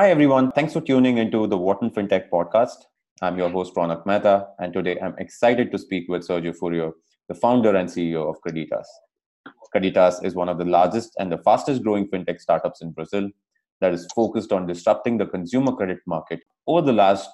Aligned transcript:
Hi, 0.00 0.08
everyone. 0.08 0.50
Thanks 0.52 0.72
for 0.72 0.80
tuning 0.80 1.18
into 1.18 1.46
the 1.46 1.58
Wharton 1.58 1.90
FinTech 1.90 2.30
podcast. 2.30 2.86
I'm 3.20 3.36
your 3.36 3.50
host, 3.50 3.74
Ronak 3.74 4.06
Mehta, 4.06 4.46
and 4.58 4.72
today 4.72 4.98
I'm 4.98 5.14
excited 5.18 5.70
to 5.72 5.78
speak 5.78 6.08
with 6.08 6.26
Sergio 6.26 6.54
Furio, 6.58 6.92
the 7.28 7.34
founder 7.34 7.76
and 7.76 7.86
CEO 7.86 8.26
of 8.26 8.40
Creditas. 8.40 8.86
Creditas 9.76 10.24
is 10.24 10.34
one 10.34 10.48
of 10.48 10.56
the 10.56 10.64
largest 10.64 11.14
and 11.18 11.30
the 11.30 11.36
fastest 11.36 11.82
growing 11.82 12.08
fintech 12.08 12.40
startups 12.40 12.80
in 12.80 12.92
Brazil 12.92 13.28
that 13.82 13.92
is 13.92 14.08
focused 14.14 14.52
on 14.52 14.66
disrupting 14.66 15.18
the 15.18 15.26
consumer 15.26 15.72
credit 15.72 15.98
market. 16.06 16.40
Over 16.66 16.80
the 16.80 16.94
last 16.94 17.28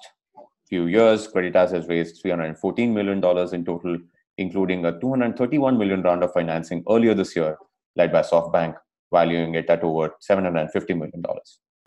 few 0.67 0.87
years, 0.87 1.25
Creditas 1.25 1.71
has 1.71 1.87
raised 1.87 2.21
$314 2.21 2.91
million 2.91 3.23
in 3.55 3.63
total, 3.63 3.97
including 4.37 4.85
a 4.85 4.99
231 4.99 5.77
million 5.77 6.01
round 6.01 6.21
of 6.21 6.33
financing 6.33 6.83
earlier 6.89 7.13
this 7.13 7.33
year, 7.33 7.57
led 7.95 8.11
by 8.11 8.23
SoftBank, 8.23 8.75
valuing 9.13 9.55
it 9.55 9.69
at 9.69 9.83
over 9.83 10.15
$750 10.29 10.89
million. 10.89 11.23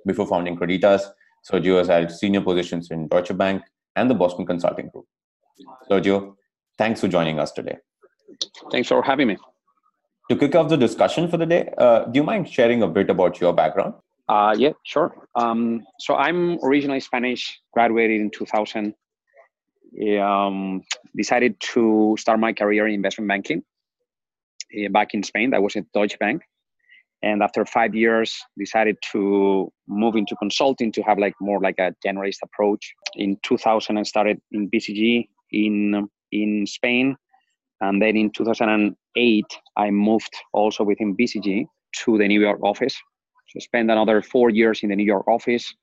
Before 0.07 0.27
founding 0.27 0.57
Creditas, 0.57 1.03
Sergio 1.49 1.79
has 1.79 1.89
held 1.89 2.11
senior 2.11 2.41
positions 2.41 2.91
in 2.91 3.09
Deutsche 3.09 3.37
Bank 3.37 3.63
and 3.97 4.11
the 4.11 4.15
Boston 4.15 4.47
Consulting 4.47 4.89
Group. 4.89 5.07
Sergio, 5.91 6.35
thanks 6.79 7.01
for 7.01 7.09
joining 7.09 7.39
us 7.39 7.53
today. 7.53 7.77
Thanks 8.71 8.89
for 8.89 9.03
having 9.03 9.29
me. 9.29 9.37
To 10.31 10.37
kick 10.37 10.55
off 10.55 10.69
the 10.69 10.77
discussion 10.77 11.29
for 11.29 11.37
the 11.37 11.47
day, 11.47 11.73
uh, 11.77 12.05
do 12.05 12.21
you 12.21 12.23
mind 12.23 12.49
sharing 12.49 12.83
a 12.83 12.89
bit 12.89 13.11
about 13.11 13.41
your 13.41 13.53
background? 13.53 13.95
Uh, 14.29 14.55
yeah, 14.57 14.71
sure. 14.85 15.13
Um, 15.35 15.85
so 15.99 16.15
I'm 16.15 16.63
originally 16.63 17.01
Spanish, 17.01 17.61
graduated 17.73 18.21
in 18.21 18.31
2000. 18.31 18.95
Um, 20.23 20.83
decided 21.17 21.59
to 21.73 22.15
start 22.17 22.39
my 22.39 22.53
career 22.53 22.87
in 22.87 22.95
investment 22.95 23.27
banking 23.27 23.65
uh, 24.73 24.89
back 24.91 25.15
in 25.15 25.25
Spain. 25.25 25.51
That 25.51 25.63
was 25.65 25.75
at 25.75 25.91
Deutsche 25.93 26.17
Bank. 26.21 26.43
And 27.23 27.43
after 27.43 27.65
five 27.67 27.95
years, 27.95 28.35
decided 28.59 28.97
to 29.13 29.71
move 29.87 30.17
into 30.17 30.35
consulting 30.37 30.91
to 30.93 31.03
have 31.03 31.19
like 31.19 31.35
more 31.41 31.61
like 31.61 31.79
a 31.79 31.93
generalist 32.05 32.39
approach. 32.43 32.95
In 33.17 33.37
2000, 33.43 33.99
I 33.99 34.03
started 34.05 34.41
in 34.53 34.71
BCG 34.71 35.29
in 35.53 36.09
in 36.33 36.67
Spain, 36.67 37.17
and 37.81 38.01
then 38.01 38.17
in 38.17 38.31
2008, 38.31 39.45
I 39.77 39.91
moved 39.91 40.35
also 40.53 40.85
within 40.85 41.17
BCG 41.17 41.67
to 42.05 42.19
the 42.19 42.29
New 42.29 42.41
York 42.41 42.61
office 42.63 42.97
so 43.51 43.59
spent 43.59 43.91
another 43.91 44.23
four 44.23 44.51
years 44.51 44.83
in 44.85 44.91
the 44.91 44.97
New 44.97 45.05
York 45.05 45.27
office 45.27 45.75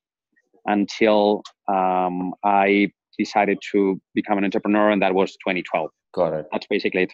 until 0.66 1.44
um, 1.68 2.34
I 2.44 2.92
decided 3.18 3.58
to 3.74 4.00
become 4.16 4.38
an 4.38 4.46
entrepreneur, 4.46 4.90
and 4.90 5.02
that 5.02 5.14
was 5.14 5.32
2012. 5.34 5.90
Got 6.14 6.34
it. 6.34 6.46
That's 6.52 6.68
basically 6.68 7.04
it. 7.04 7.14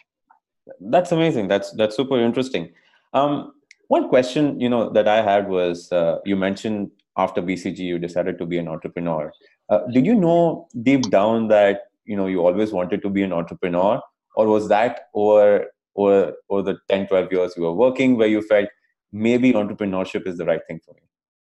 That's 0.80 1.10
amazing. 1.10 1.48
That's 1.48 1.72
that's 1.72 1.96
super 1.96 2.18
interesting. 2.20 2.72
Um, 3.12 3.52
one 3.88 4.08
question 4.08 4.60
you 4.60 4.68
know 4.68 4.90
that 4.90 5.08
I 5.08 5.22
had 5.22 5.48
was 5.48 5.90
uh, 5.92 6.18
you 6.24 6.36
mentioned 6.36 6.90
after 7.16 7.42
BCG 7.42 7.78
you 7.78 7.98
decided 7.98 8.38
to 8.38 8.46
be 8.46 8.58
an 8.58 8.68
entrepreneur. 8.68 9.32
Uh, 9.68 9.80
did 9.92 10.06
you 10.06 10.14
know 10.14 10.68
deep 10.82 11.10
down 11.10 11.48
that 11.48 11.82
you 12.04 12.16
know 12.16 12.26
you 12.26 12.44
always 12.46 12.72
wanted 12.72 13.02
to 13.02 13.10
be 13.10 13.22
an 13.22 13.32
entrepreneur, 13.32 14.00
or 14.36 14.46
was 14.46 14.68
that 14.68 15.08
over 15.14 15.66
over 15.96 16.34
over 16.50 16.62
the 16.62 16.78
10, 16.88 17.06
12 17.08 17.32
years 17.32 17.54
you 17.56 17.62
were 17.62 17.72
working 17.72 18.16
where 18.16 18.28
you 18.28 18.42
felt 18.42 18.68
maybe 19.12 19.52
entrepreneurship 19.52 20.26
is 20.26 20.38
the 20.38 20.44
right 20.44 20.60
thing 20.66 20.80
for 20.84 20.94
me? 20.94 21.00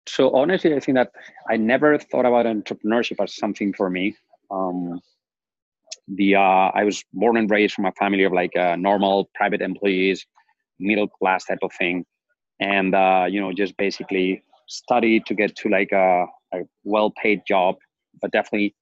So 0.06 0.34
honestly, 0.34 0.74
I 0.74 0.80
think 0.80 0.96
that 0.96 1.12
I 1.50 1.56
never 1.56 1.98
thought 1.98 2.24
about 2.24 2.46
entrepreneurship 2.46 3.22
as 3.22 3.36
something 3.36 3.74
for 3.74 3.90
me. 3.90 4.16
Um, 4.50 5.00
the 6.08 6.36
uh, 6.36 6.70
I 6.74 6.84
was 6.84 7.04
born 7.12 7.36
and 7.36 7.50
raised 7.50 7.74
from 7.74 7.84
a 7.84 7.92
family 7.92 8.24
of 8.24 8.32
like 8.32 8.56
uh, 8.56 8.76
normal 8.76 9.28
private 9.34 9.60
employees, 9.60 10.26
middle 10.80 11.08
class 11.08 11.44
type 11.44 11.58
of 11.62 11.72
thing, 11.78 12.06
and 12.60 12.94
uh, 12.94 13.26
you 13.28 13.40
know 13.40 13.52
just 13.52 13.76
basically 13.76 14.42
study 14.66 15.20
to 15.20 15.34
get 15.34 15.56
to 15.56 15.68
like 15.68 15.92
a, 15.92 16.26
a 16.54 16.58
well 16.84 17.12
paid 17.22 17.42
job, 17.46 17.76
but 18.20 18.32
definitely 18.32 18.74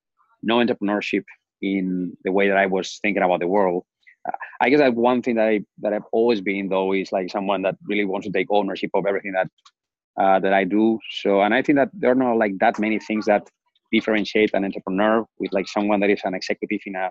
no 0.43 0.57
entrepreneurship 0.57 1.25
in 1.63 2.17
the 2.25 2.33
way 2.33 2.49
that 2.49 2.57
I 2.57 2.67
was 2.67 2.99
thinking 3.03 3.23
about 3.23 3.41
the 3.41 3.49
world. 3.49 3.85
I 4.61 4.71
guess 4.71 4.81
that 4.81 4.95
one 4.95 5.23
thing 5.23 5.36
that 5.36 5.47
I 5.47 5.61
that 5.79 5.92
I've 5.92 6.09
always 6.13 6.41
been 6.41 6.69
though 6.69 6.92
is 6.92 7.13
like 7.13 7.31
someone 7.31 7.63
that 7.63 7.77
really 7.89 8.05
wants 8.05 8.27
to 8.27 8.33
take 8.33 8.48
ownership 8.51 8.91
of 8.95 9.07
everything 9.07 9.33
that 9.33 9.48
uh, 10.20 10.41
that 10.41 10.53
I 10.53 10.65
do. 10.65 10.98
So, 11.11 11.42
and 11.42 11.55
I 11.55 11.63
think 11.63 11.77
that 11.77 11.91
there 11.92 12.11
are 12.11 12.17
not 12.17 12.36
like 12.36 12.59
that 12.59 12.79
many 12.79 12.98
things 12.98 13.27
that 13.27 13.48
differentiate 13.92 14.51
an 14.55 14.65
entrepreneur 14.65 15.25
with 15.39 15.53
like 15.53 15.69
someone 15.69 16.01
that 16.01 16.11
is 16.11 16.20
an 16.25 16.35
executive 16.35 16.81
in 16.86 16.97
a 16.97 17.11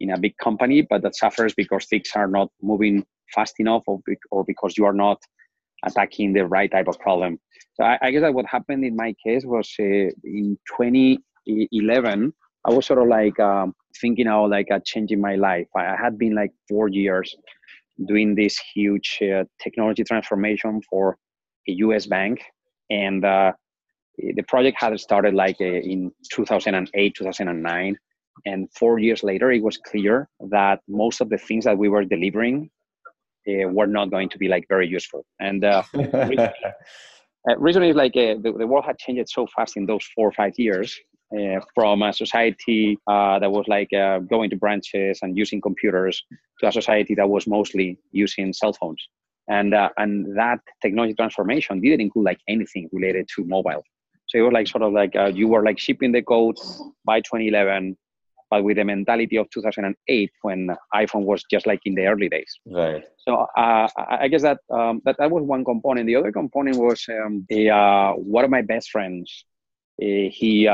in 0.00 0.10
a 0.10 0.18
big 0.18 0.36
company, 0.38 0.82
but 0.82 1.02
that 1.02 1.16
suffers 1.16 1.54
because 1.54 1.86
things 1.86 2.10
are 2.14 2.26
not 2.26 2.50
moving 2.60 3.04
fast 3.34 3.54
enough, 3.58 3.82
or, 3.86 4.00
or 4.30 4.44
because 4.44 4.76
you 4.76 4.84
are 4.84 4.92
not 4.92 5.18
attacking 5.86 6.32
the 6.32 6.46
right 6.46 6.70
type 6.70 6.88
of 6.88 6.98
problem. 6.98 7.38
So, 7.74 7.84
I, 7.84 7.98
I 8.02 8.10
guess 8.10 8.22
that 8.22 8.34
what 8.34 8.46
happened 8.46 8.84
in 8.84 8.96
my 8.96 9.14
case 9.24 9.44
was 9.44 9.72
uh, 9.78 10.10
in 10.24 10.58
2011, 10.76 12.32
I 12.64 12.72
was 12.72 12.86
sort 12.86 13.00
of 13.00 13.08
like. 13.08 13.38
Um, 13.40 13.74
thinking 14.00 14.26
about 14.26 14.50
like 14.50 14.70
uh, 14.70 14.80
changing 14.84 15.20
my 15.20 15.36
life. 15.36 15.66
I 15.76 15.96
had 16.00 16.18
been 16.18 16.34
like 16.34 16.52
four 16.68 16.88
years 16.88 17.34
doing 18.06 18.34
this 18.34 18.58
huge 18.74 19.18
uh, 19.22 19.44
technology 19.62 20.04
transformation 20.04 20.80
for 20.88 21.16
a 21.68 21.72
U.S. 21.72 22.06
bank, 22.06 22.42
and 22.90 23.24
uh, 23.24 23.52
the 24.18 24.42
project 24.42 24.76
had 24.80 24.98
started 25.00 25.34
like 25.34 25.56
uh, 25.60 25.64
in 25.64 26.12
2008, 26.32 27.14
2009, 27.14 27.96
and 28.44 28.68
four 28.74 28.98
years 28.98 29.22
later, 29.22 29.50
it 29.50 29.62
was 29.62 29.78
clear 29.78 30.28
that 30.50 30.80
most 30.88 31.20
of 31.20 31.30
the 31.30 31.38
things 31.38 31.64
that 31.64 31.76
we 31.76 31.88
were 31.88 32.04
delivering 32.04 32.70
uh, 33.48 33.68
were 33.68 33.86
not 33.86 34.10
going 34.10 34.28
to 34.30 34.38
be 34.38 34.48
like 34.48 34.66
very 34.68 34.88
useful. 34.88 35.24
And 35.40 35.64
uh, 35.64 35.82
reason 37.58 37.82
is 37.82 37.96
like 37.96 38.12
the, 38.14 38.54
the 38.56 38.66
world 38.66 38.84
had 38.84 38.98
changed 38.98 39.28
so 39.28 39.46
fast 39.54 39.76
in 39.76 39.86
those 39.86 40.04
four 40.14 40.28
or 40.28 40.32
five 40.32 40.52
years 40.56 40.98
uh, 41.36 41.60
from 41.74 42.02
a 42.02 42.12
society 42.12 42.98
uh, 43.08 43.38
that 43.38 43.50
was 43.50 43.66
like 43.68 43.92
uh, 43.92 44.20
going 44.20 44.50
to 44.50 44.56
branches 44.56 45.18
and 45.22 45.36
using 45.36 45.60
computers 45.60 46.22
to 46.60 46.68
a 46.68 46.72
society 46.72 47.14
that 47.14 47.28
was 47.28 47.46
mostly 47.46 47.98
using 48.12 48.52
cell 48.52 48.72
phones. 48.72 49.02
And, 49.48 49.74
uh, 49.74 49.90
and 49.96 50.36
that 50.36 50.58
technology 50.82 51.14
transformation 51.14 51.80
didn't 51.80 52.00
include 52.00 52.24
like 52.24 52.40
anything 52.48 52.88
related 52.92 53.28
to 53.36 53.44
mobile. 53.44 53.82
So 54.28 54.38
it 54.38 54.42
was 54.42 54.52
like 54.52 54.66
sort 54.66 54.82
of 54.82 54.92
like 54.92 55.14
uh, 55.14 55.26
you 55.26 55.48
were 55.48 55.64
like 55.64 55.78
shipping 55.78 56.12
the 56.12 56.22
code 56.22 56.56
by 57.04 57.20
2011, 57.20 57.96
but 58.50 58.62
with 58.62 58.76
the 58.76 58.84
mentality 58.84 59.36
of 59.36 59.50
2008 59.50 60.30
when 60.42 60.70
iPhone 60.94 61.24
was 61.24 61.42
just 61.50 61.66
like 61.66 61.80
in 61.84 61.94
the 61.94 62.06
early 62.06 62.28
days. 62.28 62.58
Right. 62.66 63.04
So 63.18 63.46
uh, 63.56 63.88
I 63.96 64.28
guess 64.28 64.42
that, 64.42 64.58
um, 64.70 65.02
that 65.04 65.16
that 65.18 65.30
was 65.30 65.42
one 65.42 65.64
component. 65.64 66.06
The 66.06 66.16
other 66.16 66.30
component 66.30 66.76
was 66.76 67.04
um, 67.08 67.46
a, 67.50 68.12
one 68.12 68.44
of 68.44 68.50
my 68.50 68.62
best 68.62 68.90
friends. 68.90 69.44
he 69.98 70.68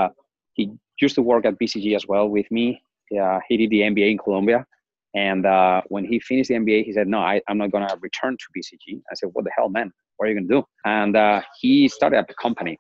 he 0.54 0.70
used 1.00 1.14
to 1.14 1.22
work 1.22 1.44
at 1.44 1.58
BCG 1.58 1.96
as 1.96 2.06
well 2.06 2.28
with 2.28 2.50
me. 2.50 2.82
Uh, 3.20 3.40
he 3.48 3.56
did 3.56 3.70
the 3.70 3.80
MBA 3.80 4.12
in 4.12 4.18
Columbia. 4.18 4.66
And 5.14 5.44
uh, 5.44 5.82
when 5.88 6.04
he 6.04 6.18
finished 6.20 6.48
the 6.48 6.54
MBA, 6.54 6.84
he 6.84 6.92
said, 6.92 7.06
No, 7.06 7.18
I, 7.18 7.40
am 7.48 7.58
not 7.58 7.70
going 7.70 7.86
to 7.86 7.96
return 8.00 8.36
to 8.36 8.46
BCG. 8.56 9.02
I 9.10 9.14
said, 9.14 9.30
What 9.32 9.44
the 9.44 9.50
hell, 9.56 9.68
man? 9.68 9.92
What 10.16 10.26
are 10.26 10.32
you 10.32 10.36
going 10.36 10.48
to 10.48 10.54
do? 10.54 10.64
And 10.84 11.16
uh, 11.16 11.42
he 11.60 11.88
started 11.88 12.18
up 12.18 12.30
a 12.30 12.34
company. 12.34 12.78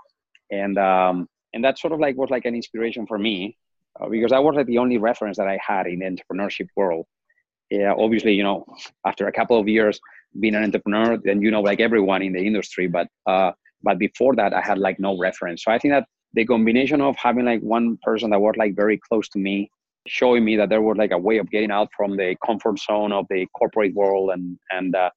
And, 0.50 0.78
um, 0.78 1.28
and 1.52 1.62
that 1.64 1.78
sort 1.78 1.92
of 1.92 2.00
like 2.00 2.16
was 2.16 2.30
like 2.30 2.46
an 2.46 2.54
inspiration 2.54 3.06
for 3.06 3.18
me 3.18 3.58
uh, 4.00 4.08
because 4.08 4.30
that 4.30 4.42
was 4.42 4.56
like 4.56 4.66
the 4.66 4.78
only 4.78 4.98
reference 4.98 5.36
that 5.36 5.48
I 5.48 5.58
had 5.66 5.86
in 5.86 6.00
the 6.00 6.06
entrepreneurship 6.06 6.68
world. 6.76 7.06
Yeah, 7.70 7.94
obviously, 7.96 8.34
you 8.34 8.42
know, 8.42 8.66
after 9.06 9.26
a 9.28 9.32
couple 9.32 9.58
of 9.58 9.66
years 9.66 9.98
being 10.40 10.54
an 10.54 10.64
entrepreneur, 10.64 11.18
then 11.22 11.40
you 11.40 11.50
know 11.50 11.60
like 11.60 11.80
everyone 11.80 12.22
in 12.22 12.32
the 12.32 12.44
industry. 12.46 12.86
But 12.86 13.08
uh, 13.26 13.52
but 13.82 13.98
before 13.98 14.34
that, 14.36 14.52
I 14.52 14.60
had 14.60 14.78
like 14.78 14.98
no 15.00 15.18
reference. 15.18 15.64
So 15.64 15.72
I 15.72 15.78
think 15.78 15.92
that 15.92 16.06
the 16.34 16.44
combination 16.44 17.00
of 17.00 17.16
having 17.16 17.44
like 17.44 17.60
one 17.60 17.98
person 18.02 18.30
that 18.30 18.40
was 18.40 18.54
like 18.56 18.74
very 18.74 18.98
close 19.08 19.28
to 19.30 19.38
me 19.38 19.70
showing 20.06 20.44
me 20.44 20.56
that 20.56 20.68
there 20.68 20.82
was 20.82 20.96
like 20.96 21.12
a 21.12 21.18
way 21.18 21.38
of 21.38 21.50
getting 21.50 21.70
out 21.70 21.88
from 21.96 22.16
the 22.16 22.36
comfort 22.44 22.78
zone 22.78 23.12
of 23.12 23.26
the 23.30 23.46
corporate 23.56 23.94
world 23.94 24.30
and 24.30 24.58
and 24.70 24.94
uh, 24.96 25.10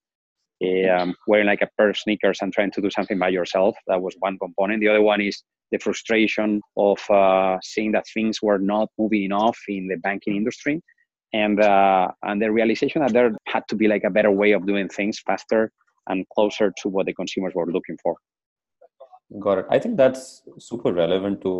um, 0.91 1.15
wearing 1.27 1.47
like 1.47 1.61
a 1.61 1.69
pair 1.77 1.89
of 1.89 1.97
sneakers 1.97 2.39
and 2.41 2.53
trying 2.53 2.71
to 2.71 2.81
do 2.81 2.89
something 2.89 3.17
by 3.17 3.29
yourself 3.29 3.75
that 3.87 4.01
was 4.01 4.15
one 4.19 4.37
component 4.37 4.79
the 4.79 4.87
other 4.87 5.01
one 5.01 5.21
is 5.21 5.43
the 5.75 5.83
frustration 5.83 6.61
of 6.89 6.99
uh, 7.09 7.57
seeing 7.71 7.91
that 7.91 8.05
things 8.13 8.41
were 8.41 8.61
not 8.73 8.87
moving 8.97 9.23
enough 9.23 9.59
in 9.67 9.87
the 9.91 9.97
banking 10.07 10.35
industry 10.41 10.81
and 11.33 11.59
uh, 11.59 12.07
and 12.27 12.41
the 12.41 12.49
realization 12.59 13.01
that 13.01 13.13
there 13.17 13.31
had 13.53 13.63
to 13.71 13.75
be 13.81 13.87
like 13.93 14.03
a 14.09 14.13
better 14.17 14.31
way 14.41 14.51
of 14.57 14.65
doing 14.71 14.87
things 14.97 15.19
faster 15.29 15.61
and 16.09 16.25
closer 16.35 16.67
to 16.81 16.89
what 16.89 17.05
the 17.07 17.15
consumers 17.21 17.53
were 17.55 17.69
looking 17.77 17.97
for 18.03 18.15
Got 19.39 19.57
it. 19.59 19.65
I 19.75 19.79
think 19.79 19.97
that's 19.97 20.43
super 20.59 20.93
relevant 20.93 21.41
to 21.41 21.53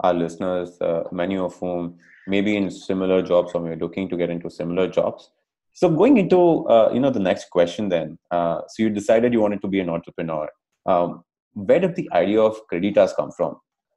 our 0.00 0.14
listeners, 0.14 0.80
uh, 0.80 1.04
many 1.12 1.36
of 1.36 1.54
whom 1.60 1.98
may 2.26 2.40
be 2.40 2.56
in 2.56 2.70
similar 2.70 3.20
jobs 3.22 3.52
or 3.54 3.60
may 3.60 3.74
be 3.74 3.80
looking 3.80 4.08
to 4.08 4.16
get 4.16 4.30
into 4.30 4.48
similar 4.48 4.88
jobs. 4.88 5.30
So 5.74 5.90
going 5.90 6.16
into 6.16 6.66
uh, 6.68 6.90
you 6.92 7.00
know 7.00 7.10
the 7.10 7.20
next 7.30 7.50
question 7.50 7.88
then, 7.88 8.18
uh, 8.30 8.60
so 8.68 8.82
you 8.82 8.90
decided 8.90 9.32
you 9.32 9.40
wanted 9.40 9.62
to 9.62 9.68
be 9.68 9.80
an 9.80 9.90
entrepreneur. 9.90 10.48
Um, 10.86 11.22
where 11.54 11.80
did 11.80 11.96
the 11.96 12.08
idea 12.12 12.40
of 12.40 12.56
Creditas 12.70 13.14
come 13.14 13.30
from? 13.30 13.56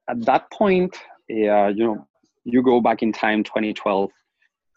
At 0.09 0.25
that 0.25 0.51
point, 0.51 0.95
yeah, 1.27 1.69
you 1.69 1.83
know, 1.85 2.07
you 2.43 2.61
go 2.61 2.79
back 2.81 3.01
in 3.01 3.11
time, 3.11 3.43
2012, 3.43 4.11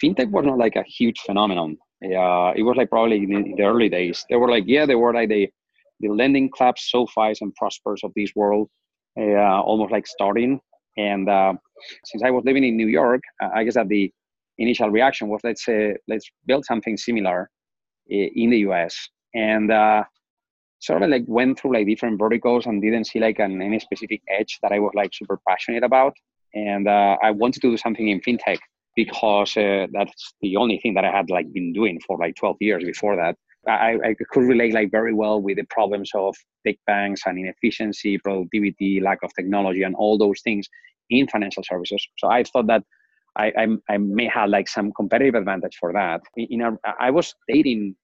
fintech 0.02 0.30
was 0.30 0.46
not 0.46 0.58
like 0.58 0.76
a 0.76 0.82
huge 0.84 1.20
phenomenon. 1.20 1.76
Yeah, 2.00 2.52
it 2.54 2.62
was 2.62 2.76
like 2.76 2.90
probably 2.90 3.16
in 3.16 3.54
the 3.56 3.62
early 3.64 3.88
days. 3.88 4.24
They 4.30 4.36
were 4.36 4.50
like, 4.50 4.64
yeah, 4.66 4.86
they 4.86 4.94
were 4.94 5.12
like 5.12 5.28
the 5.28 5.48
the 6.00 6.08
lending 6.08 6.48
clubs, 6.48 6.88
SoFis, 6.94 7.38
and 7.40 7.52
Prospers 7.56 8.02
of 8.04 8.12
this 8.14 8.30
world. 8.36 8.68
uh, 9.18 9.60
almost 9.62 9.90
like 9.92 10.06
starting. 10.06 10.60
And 10.96 11.28
uh, 11.28 11.54
since 12.04 12.22
I 12.22 12.30
was 12.30 12.44
living 12.44 12.64
in 12.64 12.76
New 12.76 12.86
York, 12.86 13.20
I 13.40 13.64
guess 13.64 13.74
that 13.74 13.88
the 13.88 14.12
initial 14.58 14.90
reaction 14.90 15.28
was 15.28 15.40
let's 15.44 15.64
say 15.64 15.96
let's 16.08 16.28
build 16.46 16.64
something 16.64 16.96
similar 16.96 17.50
in 18.08 18.50
the 18.50 18.58
US. 18.58 19.08
And 19.34 19.70
uh, 19.70 20.04
sort 20.80 21.02
of 21.02 21.10
like 21.10 21.24
went 21.26 21.58
through 21.58 21.74
like 21.74 21.86
different 21.86 22.18
verticals 22.18 22.66
and 22.66 22.80
didn't 22.80 23.04
see 23.04 23.18
like 23.18 23.38
an 23.38 23.60
any 23.60 23.80
specific 23.80 24.22
edge 24.28 24.58
that 24.62 24.72
I 24.72 24.78
was 24.78 24.92
like 24.94 25.12
super 25.12 25.38
passionate 25.48 25.82
about. 25.82 26.14
And 26.54 26.88
uh, 26.88 27.16
I 27.22 27.30
wanted 27.30 27.60
to 27.62 27.70
do 27.70 27.76
something 27.76 28.08
in 28.08 28.20
fintech 28.20 28.58
because 28.96 29.56
uh, 29.56 29.86
that's 29.92 30.34
the 30.40 30.56
only 30.56 30.78
thing 30.78 30.94
that 30.94 31.04
I 31.04 31.10
had 31.10 31.30
like 31.30 31.52
been 31.52 31.72
doing 31.72 32.00
for 32.06 32.16
like 32.18 32.36
12 32.36 32.56
years 32.60 32.84
before 32.84 33.16
that. 33.16 33.36
I, 33.66 33.98
I 34.04 34.14
could 34.30 34.44
relate 34.44 34.72
like 34.72 34.90
very 34.90 35.12
well 35.12 35.42
with 35.42 35.56
the 35.56 35.64
problems 35.64 36.10
of 36.14 36.34
big 36.64 36.78
banks 36.86 37.22
and 37.26 37.38
inefficiency, 37.38 38.16
productivity, 38.18 39.00
lack 39.00 39.18
of 39.22 39.34
technology, 39.34 39.82
and 39.82 39.94
all 39.94 40.16
those 40.16 40.40
things 40.40 40.68
in 41.10 41.28
financial 41.28 41.62
services. 41.64 42.06
So 42.18 42.30
I 42.30 42.44
thought 42.44 42.66
that 42.68 42.84
I, 43.36 43.52
I, 43.56 43.94
I 43.94 43.98
may 43.98 44.26
have 44.26 44.48
like 44.48 44.68
some 44.68 44.92
competitive 44.92 45.34
advantage 45.34 45.76
for 45.78 45.92
that. 45.92 46.22
In 46.36 46.62
a, 46.62 46.76
I 46.98 47.10
was 47.10 47.34
dating 47.46 47.96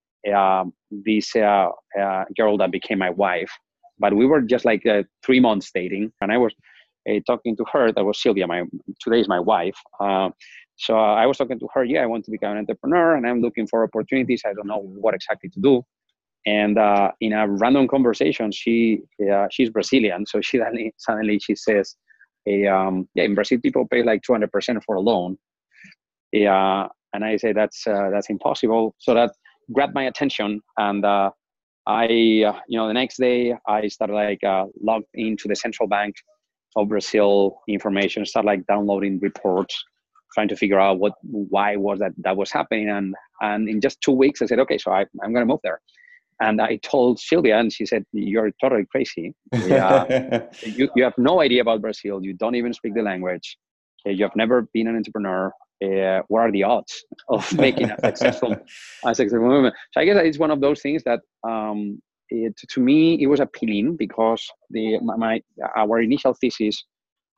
this 0.90 1.34
uh, 1.36 1.68
uh, 2.00 2.24
girl 2.36 2.56
that 2.58 2.70
became 2.70 2.98
my 2.98 3.10
wife, 3.10 3.50
but 3.98 4.14
we 4.14 4.26
were 4.26 4.40
just 4.40 4.64
like 4.64 4.86
uh, 4.86 5.02
three 5.24 5.40
months 5.40 5.70
dating, 5.74 6.12
and 6.20 6.32
I 6.32 6.38
was 6.38 6.52
uh, 7.08 7.20
talking 7.26 7.56
to 7.56 7.64
her. 7.72 7.92
That 7.92 8.04
was 8.04 8.20
Sylvia. 8.20 8.46
My 8.46 8.64
today 9.00 9.20
is 9.20 9.28
my 9.28 9.40
wife. 9.40 9.76
Uh, 10.00 10.30
so 10.76 10.96
I 10.96 11.26
was 11.26 11.38
talking 11.38 11.58
to 11.60 11.68
her. 11.74 11.84
Yeah, 11.84 12.02
I 12.02 12.06
want 12.06 12.24
to 12.24 12.30
become 12.30 12.52
an 12.52 12.58
entrepreneur, 12.58 13.16
and 13.16 13.26
I'm 13.26 13.40
looking 13.40 13.66
for 13.66 13.84
opportunities. 13.84 14.42
I 14.44 14.52
don't 14.54 14.66
know 14.66 14.80
what 14.80 15.14
exactly 15.14 15.50
to 15.50 15.60
do. 15.60 15.82
And 16.46 16.78
in 17.20 17.32
a 17.32 17.48
random 17.48 17.88
conversation, 17.88 18.52
she 18.52 19.00
she's 19.50 19.70
Brazilian, 19.70 20.26
so 20.26 20.40
she 20.40 20.58
suddenly, 20.62 20.94
suddenly 20.98 21.38
she 21.38 21.54
says, 21.54 21.96
a 22.46 22.66
um, 22.66 23.08
yeah 23.14 23.24
in 23.24 23.34
Brazil 23.34 23.58
people 23.62 23.86
pay 23.88 24.02
like 24.02 24.22
200% 24.22 24.82
for 24.84 24.96
a 24.96 25.00
loan. 25.00 25.38
Yeah, 26.32 26.88
and 27.12 27.24
I 27.24 27.36
say 27.36 27.52
that's 27.52 27.86
uh, 27.86 28.10
that's 28.12 28.28
impossible. 28.28 28.94
So 28.98 29.14
that 29.14 29.30
grabbed 29.72 29.94
my 29.94 30.04
attention, 30.04 30.60
and 30.78 31.04
uh, 31.04 31.30
I 31.86 32.04
uh, 32.04 32.58
you 32.68 32.78
know 32.78 32.88
the 32.88 32.94
next 32.94 33.18
day 33.18 33.54
I 33.68 33.88
started 33.88 34.14
like 34.14 34.42
uh, 34.44 34.66
logged 34.80 35.06
into 35.14 35.48
the 35.48 35.56
central 35.56 35.88
bank 35.88 36.14
of 36.76 36.88
Brazil 36.88 37.60
information, 37.68 38.24
start 38.26 38.46
like 38.46 38.66
downloading 38.66 39.18
reports, 39.20 39.82
trying 40.32 40.48
to 40.48 40.56
figure 40.56 40.80
out 40.80 40.98
what 40.98 41.12
why 41.22 41.76
was 41.76 41.98
that 42.00 42.12
that 42.18 42.36
was 42.36 42.50
happening, 42.50 42.88
and 42.88 43.14
and 43.40 43.68
in 43.68 43.80
just 43.80 44.00
two 44.00 44.12
weeks 44.12 44.42
I 44.42 44.46
said 44.46 44.58
okay, 44.60 44.78
so 44.78 44.92
I, 44.92 45.04
I'm 45.22 45.32
gonna 45.32 45.46
move 45.46 45.60
there. 45.62 45.80
And 46.40 46.60
I 46.60 46.80
told 46.82 47.20
Sylvia, 47.20 47.58
and 47.58 47.72
she 47.72 47.86
said, 47.86 48.04
"You're 48.12 48.50
totally 48.60 48.86
crazy. 48.90 49.34
Yeah, 49.52 50.42
you, 50.62 50.88
you 50.96 51.04
have 51.04 51.16
no 51.16 51.40
idea 51.40 51.62
about 51.62 51.80
Brazil. 51.80 52.20
You 52.22 52.32
don't 52.32 52.56
even 52.56 52.72
speak 52.72 52.94
the 52.94 53.02
language. 53.02 53.56
You 54.04 54.24
have 54.24 54.34
never 54.36 54.68
been 54.74 54.88
an 54.88 54.96
entrepreneur. 54.96 55.52
Uh, 55.82 56.22
what 56.28 56.40
are 56.40 56.52
the 56.52 56.62
odds 56.62 57.04
of 57.28 57.50
making 57.58 57.90
a 57.90 57.98
successful, 57.98 58.56
a 59.04 59.14
successful 59.14 59.48
movement?" 59.48 59.74
So 59.92 60.00
I 60.00 60.04
guess 60.04 60.16
it's 60.22 60.38
one 60.38 60.50
of 60.50 60.60
those 60.60 60.80
things 60.80 61.02
that, 61.04 61.20
um, 61.46 62.00
it, 62.30 62.54
to 62.70 62.80
me, 62.80 63.22
it 63.22 63.26
was 63.26 63.40
appealing 63.40 63.96
because 63.96 64.44
the 64.70 64.98
my 65.00 65.40
our 65.76 66.00
initial 66.00 66.34
thesis 66.34 66.84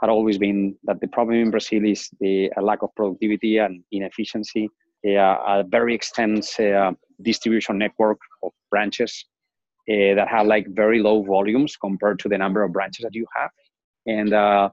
had 0.00 0.10
always 0.10 0.38
been 0.38 0.76
that 0.84 1.00
the 1.00 1.08
problem 1.08 1.38
in 1.38 1.50
Brazil 1.50 1.84
is 1.84 2.10
the 2.20 2.50
lack 2.60 2.82
of 2.82 2.94
productivity 2.94 3.58
and 3.58 3.82
inefficiency, 3.92 4.68
a 5.04 5.64
very 5.68 5.94
extensive 5.94 6.74
uh, 6.74 6.92
distribution 7.22 7.78
network 7.78 8.18
of 8.42 8.52
branches 8.70 9.24
uh, 9.90 10.14
that 10.14 10.28
have 10.28 10.46
like 10.46 10.66
very 10.68 11.00
low 11.00 11.22
volumes 11.22 11.76
compared 11.76 12.18
to 12.18 12.28
the 12.28 12.36
number 12.36 12.62
of 12.62 12.72
branches 12.72 13.02
that 13.04 13.14
you 13.14 13.26
have 13.34 13.50
and 14.06 14.32
uh, 14.32 14.68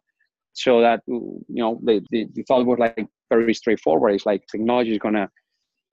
so 0.53 0.81
that 0.81 1.01
you 1.07 1.43
know 1.47 1.79
the, 1.83 2.01
the, 2.11 2.27
the, 2.33 2.43
thought 2.43 2.65
was 2.65 2.79
like 2.79 3.07
very 3.39 3.53
straightforward. 3.53 4.13
It's 4.15 4.25
like 4.25 4.43
technology 4.51 4.91
is 4.91 4.99
gonna 4.99 5.29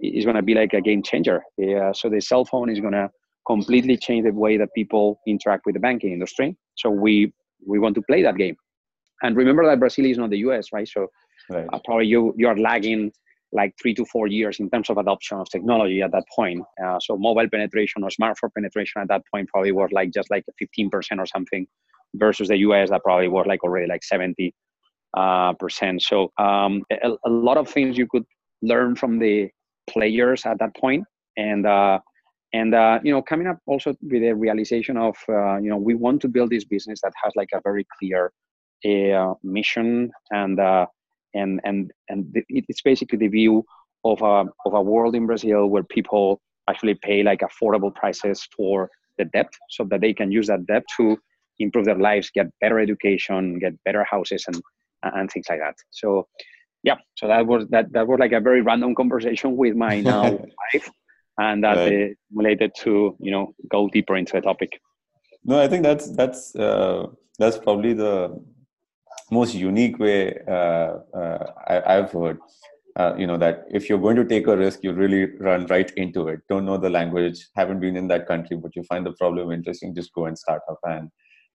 is 0.01 0.25
gonna 0.25 0.43
be 0.43 0.55
like 0.55 0.73
a 0.73 0.81
game 0.81 1.03
changer. 1.03 1.43
Yeah, 1.59 1.93
so 1.93 2.09
the 2.09 2.21
cell 2.21 2.45
phone 2.45 2.71
is 2.71 2.81
gonna 2.81 3.11
completely 3.47 3.97
change 3.97 4.25
the 4.25 4.33
way 4.33 4.57
that 4.57 4.69
people 4.75 5.21
interact 5.27 5.63
with 5.67 5.75
the 5.75 5.81
banking 5.81 6.13
industry. 6.13 6.57
So 6.77 6.91
we 6.91 7.33
we 7.67 7.79
want 7.79 7.95
to 7.97 8.03
play 8.03 8.23
that 8.23 8.37
game. 8.37 8.57
And 9.23 9.37
remember 9.37 9.67
that 9.67 9.79
brazil 9.79 10.07
is 10.07 10.19
not 10.19 10.31
the 10.31 10.39
us 10.39 10.69
right? 10.73 10.89
So 10.89 11.09
right. 11.51 11.67
Uh, 11.73 11.79
probably 11.85 12.07
you 12.07 12.35
you 12.37 12.49
are 12.49 12.57
lagging 12.57 13.13
like 13.53 13.75
three 13.81 13.95
to 13.95 14.05
four 14.05 14.29
years 14.29 14.61
in 14.61 14.71
terms 14.71 14.91
of 14.91 14.97
adoption 14.97 15.39
of 15.39 15.49
technology 15.51 16.03
at 16.03 16.13
that 16.13 16.25
point. 16.35 16.63
Uh, 16.85 16.99
so 17.01 17.17
mobile 17.17 17.49
penetration 17.49 18.05
or 18.05 18.11
smartphone 18.11 18.55
penetration 18.55 19.03
at 19.03 19.09
that 19.09 19.23
point 19.33 19.49
probably 19.49 19.73
was 19.73 19.91
like 19.91 20.13
just 20.13 20.31
like 20.31 20.45
15% 20.63 21.19
or 21.19 21.27
something 21.27 21.67
versus 22.15 22.49
the 22.49 22.59
US 22.59 22.91
that 22.91 23.03
probably 23.03 23.29
was 23.29 23.47
like 23.49 23.65
already 23.65 23.89
like 23.89 24.05
70 24.05 24.55
uh, 25.17 25.53
percent. 25.55 26.03
So 26.03 26.33
um, 26.39 26.83
a, 26.91 27.13
a, 27.25 27.31
lot 27.31 27.57
of 27.57 27.69
things 27.69 27.99
you 27.99 28.07
could 28.07 28.25
learn 28.63 28.95
from 28.97 29.19
the 29.19 29.51
players 29.89 30.47
at 30.47 30.59
that. 30.59 30.71
And 31.37 31.67
uh, 31.67 31.99
and 32.53 32.75
uh, 32.75 32.99
you 33.03 33.13
know 33.13 33.23
coming 33.23 33.47
up 33.47 33.59
also 33.67 33.95
with 34.03 34.23
a 34.23 34.33
realization 34.33 34.97
of 34.97 35.17
uh, 35.29 35.57
you 35.57 35.71
know 35.71 35.77
we 35.77 35.95
want 35.95 36.21
to 36.23 36.29
build 36.29 36.51
this 36.51 36.65
business 36.65 37.01
that 37.03 37.13
has 37.23 37.33
like 37.37 37.49
a 37.55 37.61
very 37.63 37.87
clear 37.99 38.33
uh, 38.85 39.35
mission 39.43 40.11
and 40.31 40.59
uh, 40.59 40.87
and 41.35 41.61
and 41.65 41.93
and 42.09 42.27
it's 42.49 42.83
basically 42.83 43.19
the 43.19 43.29
view 43.29 43.65
of 44.05 44.21
a 44.23 44.45
of 44.67 44.75
a 44.75 44.83
world 44.83 45.15
in 45.15 45.27
Brazil 45.27 45.67
where 45.67 45.85
people 45.85 46.41
actually 46.69 46.95
pay 46.95 47.23
like 47.23 47.41
affordable 47.41 47.95
prices 47.95 48.47
for 48.57 48.91
the 49.19 49.25
debt, 49.27 49.53
so 49.71 49.85
that 49.85 50.01
they 50.01 50.13
can 50.13 50.33
use 50.33 50.47
that 50.47 50.67
debt 50.67 50.83
to 50.97 51.17
improve 51.59 51.85
their 51.85 51.99
lives, 51.99 52.31
get 52.35 52.47
better 52.61 52.81
education, 52.81 53.59
get 53.59 53.73
better 53.85 54.05
houses, 54.11 54.45
and 54.47 54.61
and 55.03 55.31
things 55.31 55.47
like 55.49 55.61
that. 55.61 55.77
So 55.91 56.29
yeah, 56.83 56.97
so 57.15 57.29
that 57.29 57.47
was 57.47 57.67
that 57.69 57.93
that 57.93 58.07
was 58.07 58.19
like 58.19 58.33
a 58.33 58.41
very 58.41 58.63
random 58.63 58.95
conversation 58.95 59.57
with 59.57 59.77
my 59.77 60.01
now 60.13 60.33
wife, 60.33 60.91
and 61.39 61.63
that 61.65 61.77
right. 61.77 62.17
related 62.35 62.73
to 62.81 63.17
you 63.21 63.31
know 63.31 63.55
go 63.69 63.89
deeper 63.89 64.17
into 64.17 64.33
the 64.33 64.41
topic. 64.41 64.81
No, 65.45 65.61
I 65.61 65.69
think 65.69 65.83
that's 65.83 66.11
that's 66.11 66.55
uh, 66.57 67.07
that's 67.39 67.59
probably 67.59 67.95
the 67.95 68.43
most 69.31 69.55
unique 69.55 69.99
way 69.99 70.39
uh, 70.49 70.99
uh, 71.17 71.53
I, 71.67 71.95
have 71.95 72.13
heard. 72.13 72.39
Uh, 72.97 73.15
you 73.17 73.27
know 73.27 73.39
that 73.39 73.67
if 73.71 73.89
you're 73.89 74.01
going 74.01 74.17
to 74.17 74.25
take 74.25 74.47
a 74.47 74.57
risk, 74.57 74.81
you 74.83 74.93
really 74.93 75.37
run 75.39 75.67
right 75.67 75.91
into 75.97 76.29
it. 76.29 76.41
Don't 76.49 76.65
know 76.65 76.77
the 76.77 76.91
language, 76.91 77.49
haven't 77.55 77.81
been 77.81 77.97
in 77.97 78.09
that 78.09 78.27
country, 78.27 78.57
but 78.57 78.75
you 78.75 78.83
find 78.83 79.07
the 79.07 79.13
problem 79.13 79.53
interesting. 79.53 79.95
Just 79.95 80.13
go 80.13 80.27
and 80.27 80.37
start 80.37 80.63
up, 80.69 80.79
and 80.85 81.09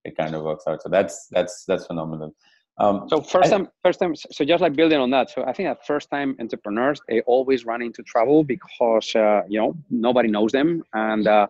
it 0.05 0.15
kind 0.15 0.33
of 0.33 0.43
works 0.43 0.63
out. 0.67 0.81
So 0.81 0.89
that's 0.89 1.27
that's 1.31 1.65
that's 1.67 1.87
phenomenal. 1.87 2.33
Um, 2.77 3.07
so 3.07 3.21
first 3.21 3.51
time, 3.51 3.69
first 3.83 3.99
time. 3.99 4.15
So 4.15 4.43
just 4.43 4.61
like 4.61 4.75
building 4.75 4.99
on 4.99 5.09
that. 5.11 5.29
So 5.29 5.45
I 5.45 5.53
think 5.53 5.69
that 5.69 5.85
first 5.85 6.09
time 6.09 6.35
entrepreneurs 6.39 6.99
they 7.07 7.21
always 7.21 7.65
run 7.65 7.81
into 7.81 8.03
trouble 8.03 8.43
because 8.43 9.15
uh, 9.15 9.41
you 9.47 9.59
know 9.59 9.75
nobody 9.89 10.29
knows 10.29 10.51
them, 10.51 10.83
and 10.93 11.27
uh, 11.27 11.47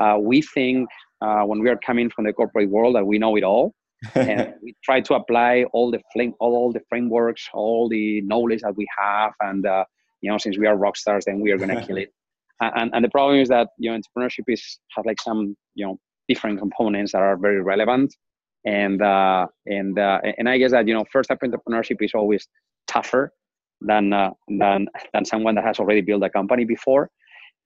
uh, 0.00 0.18
we 0.20 0.42
think 0.42 0.88
when 1.20 1.60
we 1.60 1.70
are 1.70 1.78
coming 1.78 2.10
from 2.10 2.24
the 2.24 2.32
corporate 2.32 2.68
world 2.68 2.94
that 2.94 3.06
we 3.06 3.18
know 3.18 3.36
it 3.36 3.42
all 3.42 3.74
and 4.14 4.54
we 4.62 4.74
try 4.84 5.00
to 5.00 5.14
apply 5.14 5.64
all 5.72 5.90
the 5.90 6.00
flame, 6.12 6.34
all 6.40 6.72
the 6.72 6.80
frameworks, 6.88 7.48
all 7.54 7.88
the 7.88 8.20
knowledge 8.22 8.60
that 8.60 8.76
we 8.76 8.86
have, 8.98 9.32
and 9.40 9.66
uh, 9.66 9.84
you 10.20 10.30
know, 10.30 10.38
since 10.38 10.58
we 10.58 10.66
are 10.66 10.76
rock 10.76 10.96
stars, 10.96 11.24
then 11.24 11.40
we 11.40 11.50
are 11.52 11.58
gonna 11.58 11.84
kill 11.86 11.96
it. 11.96 12.12
And, 12.60 12.90
and 12.94 13.04
the 13.04 13.10
problem 13.10 13.38
is 13.38 13.48
that 13.48 13.68
you 13.78 13.90
know, 13.90 13.98
entrepreneurship 13.98 14.44
is 14.48 14.78
has 14.94 15.04
like 15.06 15.20
some 15.20 15.56
you 15.74 15.86
know 15.86 15.98
different 16.28 16.58
components 16.58 17.12
that 17.12 17.22
are 17.22 17.36
very 17.36 17.62
relevant, 17.62 18.14
and 18.66 19.00
uh, 19.00 19.46
and 19.66 19.98
uh, 19.98 20.20
and 20.38 20.48
I 20.48 20.58
guess 20.58 20.72
that 20.72 20.86
you 20.86 20.94
know, 20.94 21.04
first 21.10 21.28
step 21.28 21.40
entrepreneurship 21.40 22.02
is 22.02 22.12
always 22.14 22.46
tougher 22.86 23.32
than 23.80 24.12
uh, 24.12 24.30
than 24.48 24.88
than 25.14 25.24
someone 25.24 25.54
that 25.54 25.64
has 25.64 25.78
already 25.78 26.00
built 26.02 26.22
a 26.24 26.30
company 26.30 26.64
before. 26.64 27.10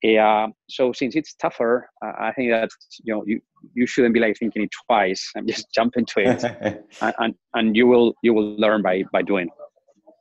Yeah. 0.03 0.47
So 0.71 0.93
since 0.93 1.15
it's 1.15 1.35
tougher, 1.35 1.91
uh, 2.05 2.13
I 2.19 2.33
think 2.33 2.51
that 2.53 2.71
you 3.03 3.15
know 3.15 3.25
you 3.27 3.41
you 3.75 3.87
shouldn't 3.87 4.15
be 4.15 4.21
like 4.21 4.37
thinking 4.39 4.63
it 4.63 4.71
twice 4.87 5.31
and 5.35 5.49
just 5.49 5.67
jump 5.75 5.97
into 5.97 6.21
it, 6.21 6.45
and, 7.01 7.15
and 7.19 7.35
and 7.55 7.77
you 7.77 7.87
will 7.87 8.15
you 8.23 8.35
will 8.35 8.57
learn 8.57 8.83
by 8.83 9.05
by 9.13 9.23
doing. 9.23 9.49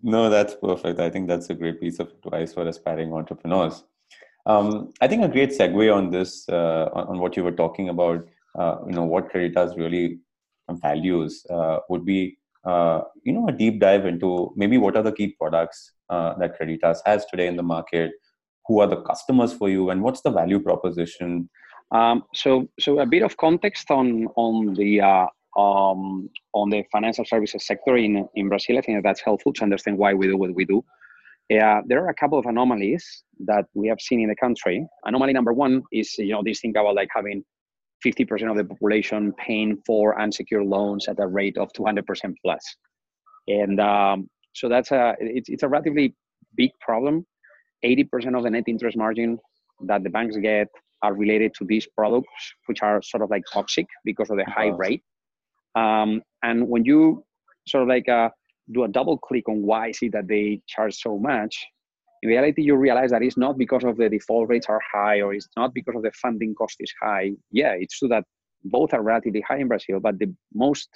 No, 0.01 0.29
that's 0.29 0.55
perfect. 0.55 1.01
I 1.01 1.09
think 1.09 1.27
that's 1.27 1.49
a 1.49 1.53
great 1.53 1.81
piece 1.81 1.99
of 1.99 2.09
advice 2.23 2.53
for 2.53 2.65
aspiring 2.65 3.13
entrepreneurs. 3.13 3.83
Um, 4.45 4.93
I 5.01 5.09
think 5.09 5.23
a 5.23 5.27
great 5.27 5.49
segue 5.49 5.93
on 5.93 6.09
this, 6.09 6.47
uh, 6.47 6.89
on, 6.93 7.07
on, 7.09 7.19
what 7.19 7.35
you 7.35 7.43
were 7.43 7.51
talking 7.51 7.89
about, 7.89 8.25
uh, 8.57 8.77
you 8.87 8.93
know, 8.93 9.03
what 9.03 9.29
Creditas 9.29 9.77
really 9.77 10.21
values 10.77 11.45
uh, 11.49 11.79
would 11.89 12.05
be, 12.05 12.37
uh, 12.65 13.01
you 13.23 13.33
know, 13.33 13.47
a 13.47 13.51
deep 13.51 13.79
dive 13.79 14.05
into 14.05 14.53
maybe 14.55 14.77
what 14.77 14.95
are 14.95 15.03
the 15.03 15.11
key 15.11 15.35
products 15.39 15.93
uh, 16.09 16.33
that 16.37 16.59
Creditas 16.59 16.99
has 17.05 17.25
today 17.25 17.47
in 17.47 17.55
the 17.55 17.63
market, 17.63 18.11
who 18.65 18.79
are 18.79 18.87
the 18.87 19.01
customers 19.01 19.53
for 19.53 19.69
you 19.69 19.89
and 19.89 20.01
what's 20.01 20.21
the 20.21 20.31
value 20.31 20.59
proposition? 20.59 21.49
Um, 21.91 22.23
so 22.33 22.67
so 22.79 22.99
a 22.99 23.05
bit 23.05 23.23
of 23.23 23.35
context 23.37 23.89
on 23.89 24.27
on 24.35 24.75
the 24.75 25.01
uh, 25.01 25.25
um, 25.59 26.29
on 26.53 26.69
the 26.69 26.83
financial 26.91 27.25
services 27.25 27.65
sector 27.65 27.97
in 27.97 28.27
in 28.35 28.47
brazil. 28.47 28.77
I 28.77 28.81
think 28.81 28.97
that 28.97 29.03
that's 29.03 29.21
helpful 29.21 29.53
to 29.53 29.63
understand 29.63 29.97
why 29.97 30.13
we 30.13 30.27
do 30.27 30.37
what 30.37 30.53
we 30.53 30.65
do. 30.65 30.83
Uh, 31.51 31.81
there 31.87 32.03
are 32.03 32.09
a 32.09 32.13
couple 32.13 32.37
of 32.37 32.45
anomalies 32.45 33.23
that 33.39 33.65
we 33.73 33.87
have 33.87 33.99
seen 33.99 34.21
in 34.21 34.29
the 34.29 34.35
country. 34.35 34.85
Anomaly 35.05 35.33
number 35.33 35.51
one 35.51 35.81
is 35.91 36.15
you 36.19 36.33
know 36.33 36.43
this 36.43 36.59
thing 36.61 36.71
about 36.71 36.93
like 36.93 37.09
having 37.13 37.43
50% 38.05 38.49
of 38.49 38.57
the 38.57 38.63
population 38.63 39.33
paying 39.33 39.81
for 39.85 40.19
unsecured 40.19 40.65
loans 40.65 41.07
at 41.07 41.19
a 41.19 41.27
rate 41.27 41.57
of 41.57 41.71
200% 41.73 42.03
plus. 42.43 42.63
And 43.47 43.79
um, 43.79 44.29
so 44.53 44.69
that's 44.69 44.91
a, 44.91 45.15
it's, 45.19 45.49
it's 45.49 45.63
a 45.63 45.67
relatively 45.67 46.15
big 46.55 46.71
problem. 46.79 47.25
80% 47.83 48.37
of 48.37 48.43
the 48.43 48.49
net 48.49 48.65
interest 48.67 48.97
margin 48.97 49.37
that 49.85 50.03
the 50.03 50.09
banks 50.09 50.37
get 50.37 50.67
are 51.01 51.13
related 51.13 51.53
to 51.55 51.65
these 51.65 51.87
products, 51.97 52.27
which 52.65 52.81
are 52.81 53.01
sort 53.01 53.23
of 53.23 53.29
like 53.29 53.43
toxic 53.51 53.85
because 54.03 54.29
of 54.29 54.37
the 54.37 54.45
high 54.45 54.67
rate. 54.67 55.03
Um, 55.75 56.21
and 56.43 56.67
when 56.67 56.83
you 56.83 57.23
sort 57.67 57.83
of 57.83 57.89
like 57.89 58.09
uh, 58.09 58.29
do 58.71 58.83
a 58.83 58.87
double 58.87 59.17
click 59.17 59.47
on 59.47 59.61
why 59.61 59.89
is 59.89 59.99
it 60.01 60.11
that 60.13 60.27
they 60.27 60.61
charge 60.67 60.95
so 60.95 61.17
much, 61.17 61.65
in 62.21 62.29
reality, 62.29 62.61
you 62.61 62.75
realize 62.75 63.11
that 63.11 63.21
it's 63.21 63.37
not 63.37 63.57
because 63.57 63.83
of 63.83 63.97
the 63.97 64.09
default 64.09 64.49
rates 64.49 64.67
are 64.67 64.81
high 64.91 65.21
or 65.21 65.33
it's 65.33 65.47
not 65.55 65.73
because 65.73 65.95
of 65.95 66.03
the 66.03 66.11
funding 66.11 66.53
cost 66.53 66.75
is 66.79 66.93
high. 67.01 67.31
Yeah, 67.51 67.73
it's 67.79 67.97
true 67.97 68.09
that 68.09 68.25
both 68.65 68.93
are 68.93 69.01
relatively 69.01 69.41
high 69.41 69.59
in 69.59 69.67
Brazil, 69.67 69.99
but 69.99 70.19
the 70.19 70.33
most 70.53 70.89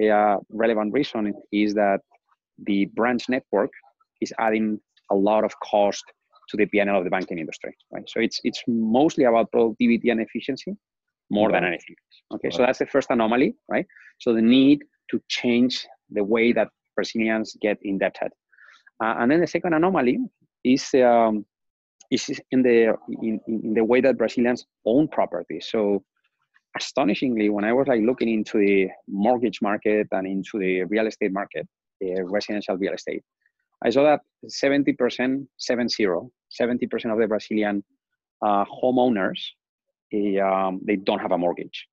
uh, 0.00 0.36
relevant 0.50 0.92
reason 0.92 1.34
is 1.52 1.74
that 1.74 2.00
the 2.64 2.86
branch 2.94 3.28
network 3.28 3.70
is 4.20 4.32
adding 4.38 4.78
a 5.10 5.14
lot 5.14 5.44
of 5.44 5.52
cost 5.60 6.04
to 6.48 6.56
the 6.56 6.66
PNL 6.66 6.98
of 6.98 7.04
the 7.04 7.10
banking 7.10 7.38
industry. 7.38 7.76
Right. 7.92 8.08
So 8.08 8.20
it's 8.20 8.40
it's 8.44 8.62
mostly 8.68 9.24
about 9.24 9.50
productivity 9.50 10.10
and 10.10 10.20
efficiency 10.20 10.76
more 11.30 11.48
right. 11.48 11.60
than 11.60 11.64
anything. 11.64 11.96
Okay. 12.34 12.48
Right. 12.48 12.54
So 12.54 12.62
that's 12.62 12.78
the 12.78 12.86
first 12.86 13.10
anomaly, 13.10 13.56
right? 13.68 13.86
So 14.18 14.32
the 14.32 14.42
need 14.42 14.80
to 15.10 15.20
change 15.28 15.86
the 16.10 16.22
way 16.22 16.52
that 16.52 16.68
Brazilians 16.94 17.56
get 17.60 17.78
indebted. 17.82 18.32
Uh, 19.02 19.14
and 19.18 19.30
then 19.30 19.40
the 19.40 19.46
second 19.46 19.74
anomaly 19.74 20.18
is 20.64 20.94
um, 20.94 21.44
is 22.10 22.40
in 22.50 22.62
the 22.62 22.94
in, 23.22 23.40
in 23.46 23.74
the 23.74 23.84
way 23.84 24.00
that 24.00 24.18
Brazilians 24.18 24.66
own 24.84 25.08
property. 25.08 25.60
So 25.60 26.04
astonishingly, 26.76 27.48
when 27.50 27.64
I 27.64 27.72
was 27.72 27.86
like 27.88 28.02
looking 28.02 28.28
into 28.28 28.58
the 28.58 28.88
mortgage 29.08 29.60
market 29.60 30.08
and 30.12 30.26
into 30.26 30.58
the 30.58 30.84
real 30.84 31.06
estate 31.06 31.32
market, 31.32 31.66
uh, 32.04 32.24
residential 32.24 32.76
real 32.76 32.94
estate, 32.94 33.22
I 33.84 33.90
saw 33.90 34.04
that 34.04 34.20
70%, 34.46 35.46
70, 35.58 36.06
70% 36.06 37.12
of 37.12 37.18
the 37.18 37.26
Brazilian 37.26 37.82
uh, 38.44 38.64
homeowners, 38.64 39.40
they, 40.10 40.38
um, 40.38 40.80
they 40.84 40.96
don't 40.96 41.18
have 41.18 41.32
a 41.32 41.38
mortgage. 41.38 41.86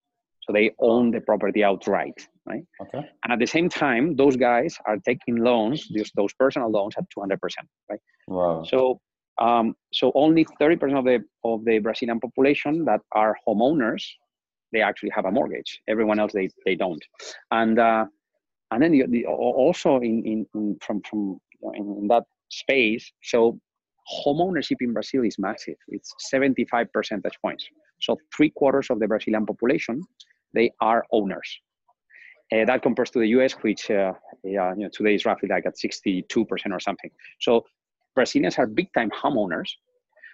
So 0.50 0.54
they 0.54 0.72
own 0.80 1.12
the 1.12 1.22
property 1.22 1.64
outright, 1.64 2.28
right? 2.48 2.64
Okay. 2.82 3.08
And 3.24 3.32
at 3.34 3.38
the 3.38 3.46
same 3.46 3.70
time, 3.70 4.16
those 4.16 4.36
guys 4.36 4.76
are 4.88 4.98
taking 4.98 5.36
loans, 5.36 5.88
those, 5.96 6.12
those 6.16 6.34
personal 6.34 6.72
loans 6.72 6.96
at 6.98 7.04
200%, 7.16 7.38
right? 7.88 8.00
Wow. 8.28 8.64
So, 8.64 9.00
um, 9.40 9.76
so 9.94 10.12
only 10.16 10.46
30% 10.60 10.98
of 10.98 11.06
the, 11.06 11.24
of 11.44 11.64
the 11.66 11.78
Brazilian 11.78 12.20
population 12.20 12.84
that 12.86 13.02
are 13.12 13.38
homeowners, 13.48 14.04
they 14.74 14.82
actually 14.82 15.12
have 15.12 15.26
a 15.26 15.32
mortgage. 15.32 15.82
Everyone 15.88 16.20
else, 16.20 16.34
they, 16.34 16.50
they 16.66 16.74
don't. 16.74 17.04
And, 17.52 17.78
uh, 17.78 18.06
and 18.72 18.82
then 18.82 18.92
the, 18.92 19.06
the, 19.08 19.28
also 19.28 19.98
in, 19.98 20.26
in, 20.26 20.48
in, 20.56 20.78
from, 20.82 21.04
from 21.08 21.40
in, 21.76 21.96
in 22.02 22.08
that 22.08 22.24
space. 22.50 23.12
So 23.22 23.60
homeownership 24.26 24.78
in 24.82 24.94
Brazil 24.94 25.26
is 25.26 25.38
massive. 25.38 25.76
It's 25.90 26.12
75 26.18 26.92
percentage 26.92 27.38
points. 27.40 27.68
So 28.02 28.18
three 28.36 28.50
quarters 28.50 28.88
of 28.90 29.00
the 29.00 29.08
Brazilian 29.08 29.46
population, 29.46 30.02
they 30.54 30.72
are 30.82 31.06
owners. 31.12 31.60
Uh, 32.52 32.66
that 32.66 32.82
compares 32.82 33.12
to 33.12 33.20
the 33.20 33.28
US, 33.28 33.54
which 33.62 33.92
uh, 33.92 34.14
yeah, 34.44 34.74
you 34.74 34.84
know, 34.84 34.90
today 34.92 35.16
is 35.16 35.26
roughly 35.26 35.50
like 35.50 35.66
at 35.66 35.76
62% 35.78 36.26
or 36.72 36.80
something. 36.80 37.12
So 37.40 37.66
Brazilians 38.16 38.58
are 38.58 38.66
big 38.66 38.88
time 38.94 39.12
homeowners. 39.12 39.70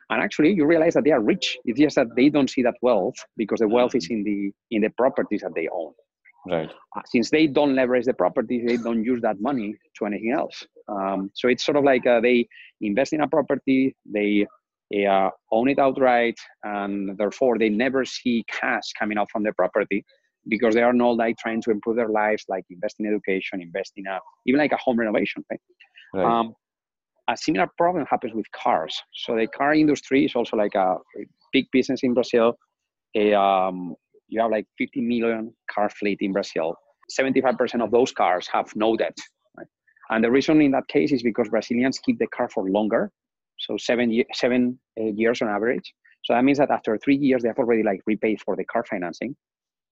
And 0.10 0.22
actually, 0.22 0.53
you 0.53 0.65
realize 0.65 0.93
that 0.93 1.03
they 1.03 1.12
are 1.12 1.22
rich. 1.22 1.57
It's 1.65 1.79
just 1.79 1.95
that 1.95 2.07
they 2.15 2.29
don't 2.29 2.50
see 2.50 2.62
that 2.62 2.75
wealth 2.81 3.15
because 3.38 3.60
the 3.60 3.67
wealth 3.67 3.95
is 3.95 4.07
in 4.10 4.24
the 4.24 4.51
in 4.69 4.84
the 4.84 4.89
properties 4.89 5.41
that 5.41 5.55
they 5.55 5.67
own. 5.67 5.93
Right. 6.48 6.72
Uh, 6.95 7.01
since 7.07 7.31
they 7.31 7.48
don't 7.48 7.75
leverage 7.75 8.05
the 8.05 8.13
property, 8.13 8.63
they 8.65 8.77
don't 8.77 9.03
use 9.03 9.19
that 9.22 9.41
money 9.41 9.75
to 9.98 10.05
anything 10.05 10.31
else. 10.31 10.65
Um, 10.88 11.31
so 11.34 11.48
it's 11.48 11.65
sort 11.65 11.77
of 11.77 11.84
like 11.84 12.05
uh, 12.05 12.22
they 12.22 12.48
invest 12.81 13.13
in 13.13 13.22
a 13.22 13.27
property, 13.27 13.95
they 14.05 14.45
uh, 14.94 15.30
own 15.51 15.70
it 15.70 15.80
outright, 15.80 16.36
and 16.63 17.18
therefore 17.18 17.58
they 17.58 17.70
never 17.70 18.06
see 18.06 18.44
cash 18.48 18.92
coming 18.98 19.18
out 19.18 19.30
from 19.32 19.44
the 19.44 19.54
property 19.54 20.06
because 20.48 20.75
they 20.75 20.84
are 20.84 20.94
not 20.94 21.18
like 21.18 21.38
trying 21.38 21.62
to 21.63 21.72
improve 21.72 21.96
their 21.96 22.10
lives, 22.10 22.46
like 22.48 22.63
invest 22.70 22.98
in 23.00 23.08
education, 23.08 23.62
invest 23.62 23.94
in 23.98 24.06
a 24.08 24.20
even 24.46 24.60
like 24.60 24.72
a 24.72 24.77
home 24.77 25.00
renovation. 25.00 25.44
Right. 25.50 25.60
right. 26.13 26.39
Um, 26.39 26.54
a 27.27 27.36
similar 27.36 27.68
problem 27.77 28.06
happens 28.10 28.34
with 28.34 28.46
cars. 28.51 28.96
So 29.13 29.36
the 29.36 29.48
car 29.48 29.74
industry 29.74 30.25
is 30.25 30.36
also 30.36 30.58
like 30.58 30.75
a 30.75 30.98
big 31.51 31.65
business 31.72 32.01
in 32.04 32.13
Brazil. 32.13 32.54
A, 33.15 33.34
um, 33.34 33.96
you 34.27 34.39
have 34.42 34.51
like 34.51 34.68
50 34.77 35.01
million 35.01 35.54
car 35.72 35.89
fleet 35.89 36.20
in 36.22 36.34
Brazil. 36.34 36.75
75% 37.20 37.84
of 37.84 37.92
those 37.92 38.12
cars 38.12 38.48
have 38.51 38.68
no 38.75 38.96
debt. 38.96 39.18
Right? 39.58 39.68
And 40.10 40.24
the 40.24 40.32
reason 40.32 40.62
in 40.62 40.72
that 40.72 40.88
case 40.88 41.12
is 41.12 41.24
because 41.24 41.50
Brazilians 41.50 42.00
keep 42.00 42.20
the 42.20 42.27
car 42.27 42.50
for 42.50 42.70
longer, 42.70 43.12
so 43.65 43.77
seven, 43.77 44.24
seven 44.34 44.79
uh, 45.00 45.03
years 45.03 45.41
on 45.41 45.48
average. 45.48 45.93
So 46.24 46.34
that 46.34 46.43
means 46.43 46.57
that 46.57 46.72
after 46.72 46.98
three 46.98 47.15
years, 47.15 47.43
they 47.43 47.50
have 47.50 47.60
already 47.60 47.84
like 47.84 48.01
repaid 48.05 48.41
for 48.41 48.55
the 48.55 48.65
car 48.65 48.84
financing, 48.89 49.36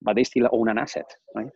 but 0.00 0.16
they 0.16 0.24
still 0.24 0.48
own 0.52 0.68
an 0.68 0.78
asset, 0.78 1.08
right? 1.34 1.50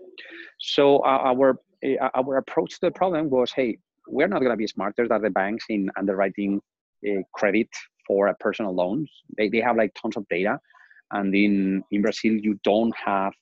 So 0.59 0.99
uh, 0.99 1.23
our 1.33 1.59
uh, 1.85 2.09
our 2.15 2.39
approach 2.39 2.75
to 2.75 2.81
the 2.83 2.91
problem 2.91 3.31
was, 3.31 3.53
hey, 3.53 3.79
we're 4.09 4.29
not 4.29 4.41
going 4.41 4.51
to 4.51 4.57
be 4.57 4.67
smarter 4.67 5.07
than 5.09 5.23
the 5.23 5.31
banks 5.31 5.65
in 5.69 5.91
underwriting 5.99 6.61
credit 7.35 7.69
for 8.07 8.29
a 8.29 8.35
personal 8.37 8.75
loans. 8.75 9.11
They, 9.37 9.49
they 9.49 9.61
have 9.61 9.77
like 9.77 9.93
tons 9.95 10.17
of 10.17 10.27
data 10.29 10.59
and 11.13 11.35
in, 11.35 11.83
in 11.91 12.03
Brazil, 12.03 12.33
you 12.33 12.59
don't 12.65 12.95
have 12.97 13.33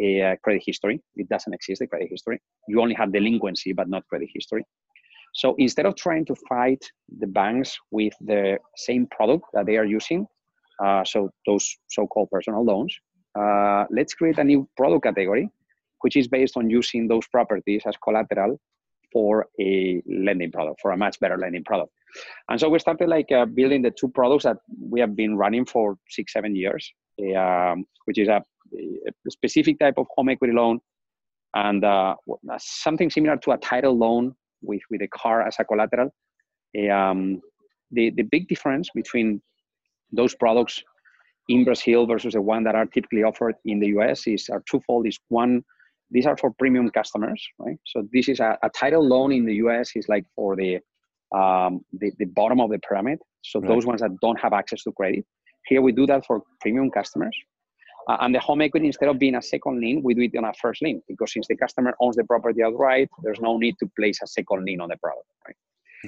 a 0.00 0.36
credit 0.42 0.62
history. 0.64 1.00
It 1.16 1.28
doesn't 1.28 1.52
exist, 1.52 1.80
the 1.80 1.86
credit 1.86 2.08
history. 2.10 2.40
You 2.68 2.80
only 2.80 2.94
have 2.94 3.12
delinquency, 3.12 3.72
but 3.72 3.88
not 3.88 4.06
credit 4.08 4.28
history. 4.32 4.64
So 5.38 5.54
instead 5.58 5.86
of 5.86 5.94
trying 5.94 6.24
to 6.26 6.34
fight 6.48 6.84
the 7.20 7.28
banks 7.28 7.78
with 7.92 8.12
the 8.20 8.58
same 8.76 9.06
product 9.06 9.44
that 9.52 9.66
they 9.66 9.76
are 9.76 9.84
using, 9.84 10.26
uh, 10.84 11.04
so 11.04 11.30
those 11.46 11.64
so-called 11.88 12.28
personal 12.32 12.64
loans, 12.64 12.92
uh, 13.38 13.84
let's 13.88 14.14
create 14.14 14.38
a 14.38 14.44
new 14.44 14.68
product 14.76 15.04
category, 15.04 15.48
which 16.00 16.16
is 16.16 16.26
based 16.26 16.56
on 16.56 16.68
using 16.68 17.06
those 17.06 17.24
properties 17.28 17.82
as 17.86 17.94
collateral 18.02 18.58
for 19.12 19.46
a 19.60 20.02
lending 20.08 20.50
product, 20.50 20.80
for 20.82 20.90
a 20.90 20.96
much 20.96 21.20
better 21.20 21.38
lending 21.38 21.62
product. 21.62 21.92
And 22.48 22.58
so 22.58 22.68
we 22.68 22.80
started 22.80 23.08
like 23.08 23.30
uh, 23.30 23.44
building 23.46 23.82
the 23.82 23.92
two 23.92 24.08
products 24.08 24.42
that 24.42 24.56
we 24.90 24.98
have 24.98 25.14
been 25.14 25.36
running 25.36 25.66
for 25.66 25.96
six, 26.08 26.32
seven 26.32 26.56
years, 26.56 26.92
um, 27.36 27.84
which 28.06 28.18
is 28.18 28.26
a, 28.26 28.42
a, 28.76 29.30
specific 29.30 29.78
type 29.78 29.98
of 29.98 30.06
home 30.16 30.30
equity 30.30 30.52
loan 30.52 30.80
and 31.54 31.84
uh, 31.84 32.16
something 32.58 33.08
similar 33.08 33.36
to 33.36 33.52
a 33.52 33.58
title 33.58 33.96
loan 33.96 34.34
with, 34.62 34.82
with 34.90 35.02
a 35.02 35.08
car 35.08 35.42
as 35.42 35.56
a 35.58 35.64
collateral. 35.64 36.10
Um, 36.92 37.40
the, 37.90 38.10
the 38.10 38.22
big 38.22 38.48
difference 38.48 38.88
between 38.94 39.40
those 40.12 40.34
products 40.34 40.82
in 41.48 41.64
Brazil 41.64 42.06
versus 42.06 42.34
the 42.34 42.42
one 42.42 42.64
that 42.64 42.74
are 42.74 42.86
typically 42.86 43.22
offered 43.22 43.54
in 43.64 43.80
the 43.80 43.88
US 43.98 44.26
is 44.26 44.48
are 44.50 44.62
twofold. 44.70 45.06
Is 45.06 45.18
one, 45.28 45.62
these 46.10 46.26
are 46.26 46.36
for 46.36 46.52
premium 46.58 46.90
customers, 46.90 47.42
right? 47.58 47.78
So 47.86 48.06
this 48.12 48.28
is 48.28 48.40
a, 48.40 48.58
a 48.62 48.70
title 48.70 49.06
loan 49.06 49.32
in 49.32 49.46
the 49.46 49.54
US 49.54 49.92
is 49.96 50.08
like 50.08 50.24
for 50.36 50.56
the 50.56 50.80
um, 51.34 51.84
the, 51.92 52.10
the 52.18 52.24
bottom 52.24 52.60
of 52.60 52.70
the 52.70 52.78
pyramid. 52.78 53.18
So 53.42 53.60
right. 53.60 53.68
those 53.68 53.86
ones 53.86 54.00
that 54.00 54.10
don't 54.20 54.40
have 54.40 54.52
access 54.52 54.82
to 54.84 54.92
credit. 54.92 55.24
Here 55.66 55.82
we 55.82 55.92
do 55.92 56.06
that 56.06 56.24
for 56.26 56.42
premium 56.60 56.90
customers. 56.90 57.36
Uh, 58.08 58.16
and 58.22 58.34
the 58.34 58.40
home 58.40 58.62
equity, 58.62 58.86
instead 58.86 59.08
of 59.08 59.18
being 59.18 59.34
a 59.34 59.42
second 59.42 59.80
lien, 59.80 60.02
we 60.02 60.14
do 60.14 60.22
it 60.22 60.36
on 60.36 60.44
a 60.44 60.52
first 60.54 60.80
lien 60.80 61.02
because 61.08 61.32
since 61.32 61.46
the 61.46 61.56
customer 61.56 61.94
owns 62.00 62.16
the 62.16 62.24
property 62.24 62.62
outright, 62.62 63.08
there's 63.22 63.40
no 63.40 63.58
need 63.58 63.74
to 63.78 63.86
place 63.98 64.18
a 64.22 64.26
second 64.26 64.64
lien 64.64 64.80
on 64.80 64.88
the 64.88 64.96
product. 64.96 65.26
Right? 65.46 65.56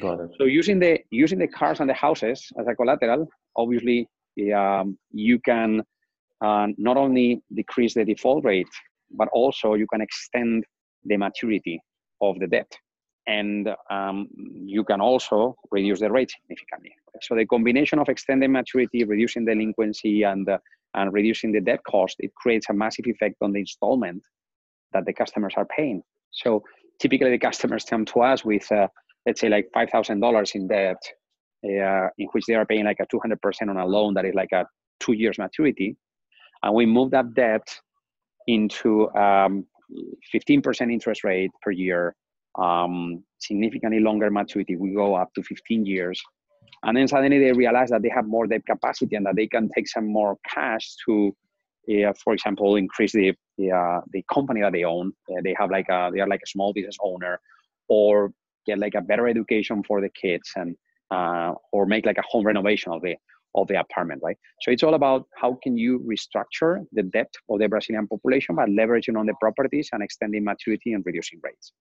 Got 0.00 0.20
it. 0.20 0.30
So 0.38 0.44
using 0.44 0.78
the 0.78 1.00
using 1.10 1.38
the 1.38 1.48
cars 1.48 1.80
and 1.80 1.90
the 1.90 1.94
houses 1.94 2.46
as 2.58 2.66
a 2.66 2.74
collateral, 2.74 3.28
obviously 3.56 4.08
um, 4.56 4.98
you 5.10 5.38
can 5.40 5.82
uh, 6.40 6.68
not 6.78 6.96
only 6.96 7.42
decrease 7.54 7.94
the 7.94 8.04
default 8.04 8.44
rate, 8.44 8.68
but 9.10 9.28
also 9.32 9.74
you 9.74 9.86
can 9.86 10.00
extend 10.00 10.64
the 11.04 11.16
maturity 11.16 11.80
of 12.22 12.38
the 12.38 12.46
debt 12.46 12.72
and 13.26 13.68
um, 13.90 14.28
you 14.64 14.84
can 14.84 15.00
also 15.00 15.54
reduce 15.70 16.00
the 16.00 16.10
rate 16.10 16.30
significantly. 16.30 16.92
So 17.22 17.34
the 17.34 17.46
combination 17.46 17.98
of 17.98 18.08
extending 18.08 18.52
maturity, 18.52 19.04
reducing 19.04 19.44
delinquency, 19.44 20.22
and 20.22 20.48
uh, 20.48 20.58
and 20.94 21.12
reducing 21.12 21.52
the 21.52 21.60
debt 21.60 21.80
cost, 21.88 22.16
it 22.18 22.34
creates 22.34 22.66
a 22.70 22.72
massive 22.72 23.06
effect 23.06 23.36
on 23.42 23.52
the 23.52 23.60
installment 23.60 24.22
that 24.92 25.04
the 25.06 25.12
customers 25.12 25.54
are 25.56 25.66
paying. 25.66 26.02
So 26.30 26.62
typically, 27.00 27.30
the 27.30 27.38
customers 27.38 27.84
come 27.84 28.04
to 28.06 28.20
us 28.22 28.44
with, 28.44 28.70
uh, 28.72 28.88
let's 29.26 29.40
say, 29.40 29.48
like 29.48 29.68
five 29.72 29.90
thousand 29.90 30.20
dollars 30.20 30.52
in 30.54 30.68
debt, 30.68 31.02
uh, 31.64 32.08
in 32.18 32.28
which 32.32 32.44
they 32.46 32.54
are 32.54 32.66
paying 32.66 32.84
like 32.84 33.00
a 33.00 33.06
two 33.10 33.20
hundred 33.20 33.40
percent 33.40 33.70
on 33.70 33.76
a 33.76 33.86
loan 33.86 34.14
that 34.14 34.24
is 34.24 34.34
like 34.34 34.52
a 34.52 34.66
two 34.98 35.12
years 35.12 35.38
maturity, 35.38 35.96
and 36.62 36.74
we 36.74 36.86
move 36.86 37.10
that 37.12 37.34
debt 37.34 37.66
into 38.46 39.08
um, 39.14 39.64
15% 40.34 40.92
interest 40.92 41.24
rate 41.24 41.50
per 41.62 41.70
year 41.70 42.14
um, 42.58 43.22
significantly 43.38 44.00
longer 44.00 44.30
maturity. 44.30 44.76
We 44.76 44.92
go 44.92 45.14
up 45.14 45.32
to 45.34 45.42
15 45.42 45.86
years. 45.86 46.20
And 46.82 46.96
then 46.96 47.08
suddenly 47.08 47.38
they 47.38 47.52
realize 47.52 47.90
that 47.90 48.02
they 48.02 48.08
have 48.08 48.26
more 48.26 48.46
debt 48.46 48.62
capacity 48.66 49.16
and 49.16 49.26
that 49.26 49.36
they 49.36 49.46
can 49.46 49.68
take 49.74 49.88
some 49.88 50.06
more 50.10 50.38
cash 50.48 50.94
to 51.06 51.34
uh, 51.88 52.12
for 52.22 52.32
example, 52.34 52.76
increase 52.76 53.12
the 53.12 53.32
the, 53.58 53.70
uh, 53.70 54.00
the 54.12 54.24
company 54.32 54.60
that 54.60 54.72
they 54.72 54.84
own. 54.84 55.12
Uh, 55.30 55.40
they 55.42 55.54
have 55.58 55.70
like 55.70 55.88
a 55.88 56.10
they 56.12 56.20
are 56.20 56.28
like 56.28 56.40
a 56.44 56.48
small 56.48 56.72
business 56.72 56.96
owner, 57.02 57.40
or 57.88 58.32
get 58.66 58.78
like 58.78 58.94
a 58.94 59.00
better 59.00 59.26
education 59.26 59.82
for 59.82 60.00
the 60.00 60.08
kids, 60.10 60.50
and 60.56 60.76
uh, 61.10 61.54
or 61.72 61.86
make 61.86 62.06
like 62.06 62.18
a 62.18 62.22
home 62.28 62.46
renovation 62.46 62.92
of 62.92 63.02
the 63.02 63.16
of 63.56 63.66
the 63.66 63.80
apartment, 63.80 64.20
right? 64.22 64.38
So 64.60 64.70
it's 64.70 64.84
all 64.84 64.94
about 64.94 65.26
how 65.36 65.58
can 65.62 65.76
you 65.76 65.98
restructure 66.00 66.84
the 66.92 67.02
debt 67.02 67.32
of 67.48 67.58
the 67.58 67.68
Brazilian 67.68 68.06
population 68.06 68.54
by 68.54 68.66
leveraging 68.66 69.18
on 69.18 69.26
the 69.26 69.34
properties 69.40 69.88
and 69.92 70.02
extending 70.02 70.44
maturity 70.44 70.92
and 70.92 71.04
reducing 71.04 71.40
rates. 71.42 71.72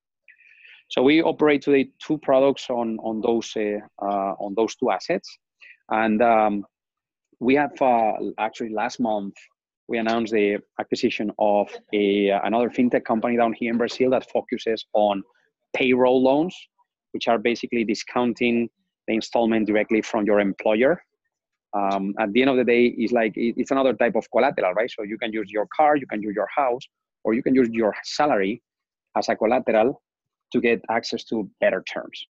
So 0.90 1.04
we 1.04 1.22
operate 1.22 1.62
today 1.62 1.92
two 2.00 2.18
products 2.18 2.68
on 2.70 2.98
on 3.00 3.22
those 3.22 3.56
uh, 3.56 3.78
uh, 4.02 4.34
on 4.40 4.56
those 4.56 4.76
two 4.76 4.90
assets, 4.90 5.30
and 5.90 6.20
um, 6.22 6.66
we 7.40 7.54
have 7.56 7.80
uh, 7.80 8.14
actually 8.40 8.70
last 8.74 9.00
month 9.00 9.36
we 9.88 10.00
announced 10.00 10.34
the 10.34 10.58
acquisition 10.80 11.32
of 11.38 11.70
a 11.94 12.30
another 12.30 12.70
fintech 12.72 13.06
company 13.06 13.38
down 13.38 13.54
here 13.54 13.72
in 13.72 13.78
Brazil 13.78 14.10
that 14.10 14.32
focuses 14.32 14.84
on 14.94 15.22
payroll 15.74 16.24
loans, 16.24 16.56
which 17.12 17.28
are 17.28 17.38
basically 17.38 17.84
discounting 17.84 18.68
the 19.08 19.14
installment 19.14 19.68
directly 19.68 20.02
from 20.02 20.26
your 20.26 20.40
employer. 20.40 21.00
Um, 21.74 22.16
at 22.20 22.34
the 22.34 22.42
end 22.42 22.50
of 22.50 22.58
the 22.58 22.64
day 22.64 22.96
it's 22.98 23.14
like 23.14 23.34
it's 23.36 23.70
another 23.70 23.94
type 23.94 24.16
of 24.16 24.26
collateral 24.32 24.74
right? 24.74 24.90
So 24.90 25.04
you 25.04 25.20
can 25.20 25.32
use 25.32 25.52
your 25.52 25.68
car 25.78 25.96
you 25.98 26.08
can 26.08 26.20
use 26.20 26.34
your 26.36 26.48
house 26.48 26.82
or 27.24 27.36
you 27.36 27.44
can 27.44 27.54
use 27.54 27.70
your 27.70 27.94
salary 28.04 28.64
as 29.16 29.30
a 29.30 29.36
collateral 29.36 30.02
to 30.52 30.62
get 30.62 30.82
access 30.90 31.24
to 31.24 31.50
better 31.60 31.84
terms 31.92 32.28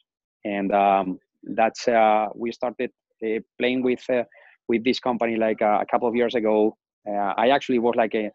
and 0.46 0.72
um, 0.74 1.20
that's 1.44 1.88
uh, 1.88 2.28
we 2.36 2.52
started 2.52 2.92
uh, 3.26 3.40
playing 3.58 3.84
with 3.84 4.04
uh, 4.10 4.24
with 4.68 4.84
this 4.84 5.00
company 5.00 5.36
like 5.36 5.62
uh, 5.62 5.80
a 5.82 5.86
couple 5.86 6.08
of 6.08 6.16
years 6.16 6.36
ago 6.36 6.76
uh, 7.10 7.34
i 7.38 7.50
actually 7.50 7.80
was 7.80 7.96
like 7.96 8.16
a, 8.16 8.26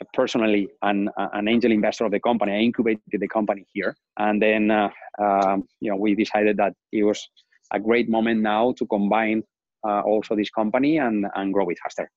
a 0.00 0.04
personally 0.14 0.68
an, 0.82 1.08
an 1.16 1.48
angel 1.48 1.72
investor 1.72 2.04
of 2.04 2.12
the 2.12 2.20
company 2.20 2.52
i 2.52 2.58
incubated 2.58 3.20
the 3.24 3.28
company 3.28 3.64
here 3.72 3.94
and 4.18 4.40
then 4.40 4.70
uh, 4.70 4.88
um, 5.20 5.64
you 5.80 5.90
know 5.90 5.96
we 5.96 6.14
decided 6.14 6.56
that 6.56 6.72
it 6.92 7.02
was 7.02 7.28
a 7.72 7.80
great 7.80 8.08
moment 8.08 8.40
now 8.40 8.72
to 8.72 8.86
combine 8.86 9.42
also 9.84 10.36
this 10.36 10.50
company 10.50 10.98
and 10.98 11.26
and 11.34 11.52
grow 11.52 11.68
it 11.68 11.78
faster. 11.82 12.08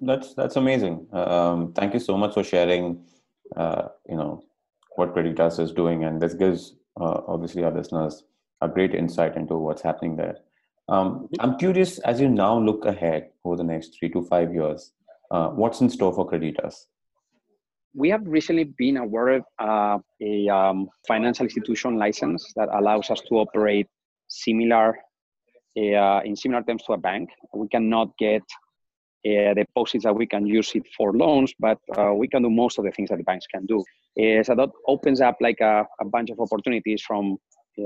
That's 0.00 0.34
that's 0.34 0.54
amazing. 0.54 1.08
Um, 1.12 1.72
thank 1.72 1.94
you 1.94 1.98
so 1.98 2.16
much 2.16 2.34
for 2.34 2.44
sharing. 2.44 3.04
You 3.56 4.16
know 4.20 4.47
what 4.98 5.14
Creditas 5.14 5.60
is 5.60 5.72
doing, 5.72 6.04
and 6.04 6.20
this 6.20 6.34
gives 6.34 6.74
uh, 7.00 7.20
obviously 7.26 7.64
our 7.64 7.72
listeners 7.72 8.24
a 8.60 8.68
great 8.68 8.94
insight 8.94 9.36
into 9.36 9.54
what's 9.54 9.82
happening 9.82 10.16
there. 10.16 10.38
Um, 10.88 11.28
I'm 11.38 11.56
curious 11.58 11.98
as 12.00 12.20
you 12.20 12.28
now 12.28 12.58
look 12.58 12.84
ahead 12.84 13.30
over 13.44 13.56
the 13.56 13.64
next 13.64 13.96
three 13.98 14.08
to 14.10 14.22
five 14.22 14.52
years, 14.52 14.92
uh, 15.30 15.48
what's 15.48 15.80
in 15.80 15.90
store 15.90 16.12
for 16.12 16.28
Creditas? 16.28 16.74
We 17.94 18.10
have 18.10 18.26
recently 18.26 18.64
been 18.64 18.96
awarded 18.96 19.42
uh, 19.58 19.98
a 20.20 20.48
um, 20.48 20.88
financial 21.06 21.44
institution 21.44 21.96
license 21.96 22.52
that 22.56 22.68
allows 22.72 23.10
us 23.10 23.20
to 23.28 23.34
operate 23.36 23.86
similar 24.28 24.98
uh, 25.76 26.20
in 26.24 26.34
similar 26.34 26.62
terms 26.62 26.82
to 26.84 26.92
a 26.94 26.98
bank. 26.98 27.30
We 27.54 27.68
cannot 27.68 28.16
get 28.18 28.42
uh, 29.26 29.54
deposits 29.54 30.04
that 30.04 30.14
we 30.14 30.26
can 30.26 30.46
use 30.46 30.72
it 30.74 30.86
for 30.96 31.12
loans, 31.12 31.52
but 31.58 31.78
uh, 31.96 32.12
we 32.14 32.28
can 32.28 32.42
do 32.42 32.50
most 32.50 32.78
of 32.78 32.84
the 32.84 32.90
things 32.90 33.08
that 33.08 33.18
the 33.18 33.24
banks 33.24 33.46
can 33.46 33.66
do. 33.66 33.78
Uh, 34.20 34.42
so 34.42 34.54
that 34.54 34.68
opens 34.86 35.20
up 35.20 35.36
like 35.40 35.60
a, 35.60 35.84
a 36.00 36.04
bunch 36.04 36.30
of 36.30 36.40
opportunities 36.40 37.02
from, 37.02 37.36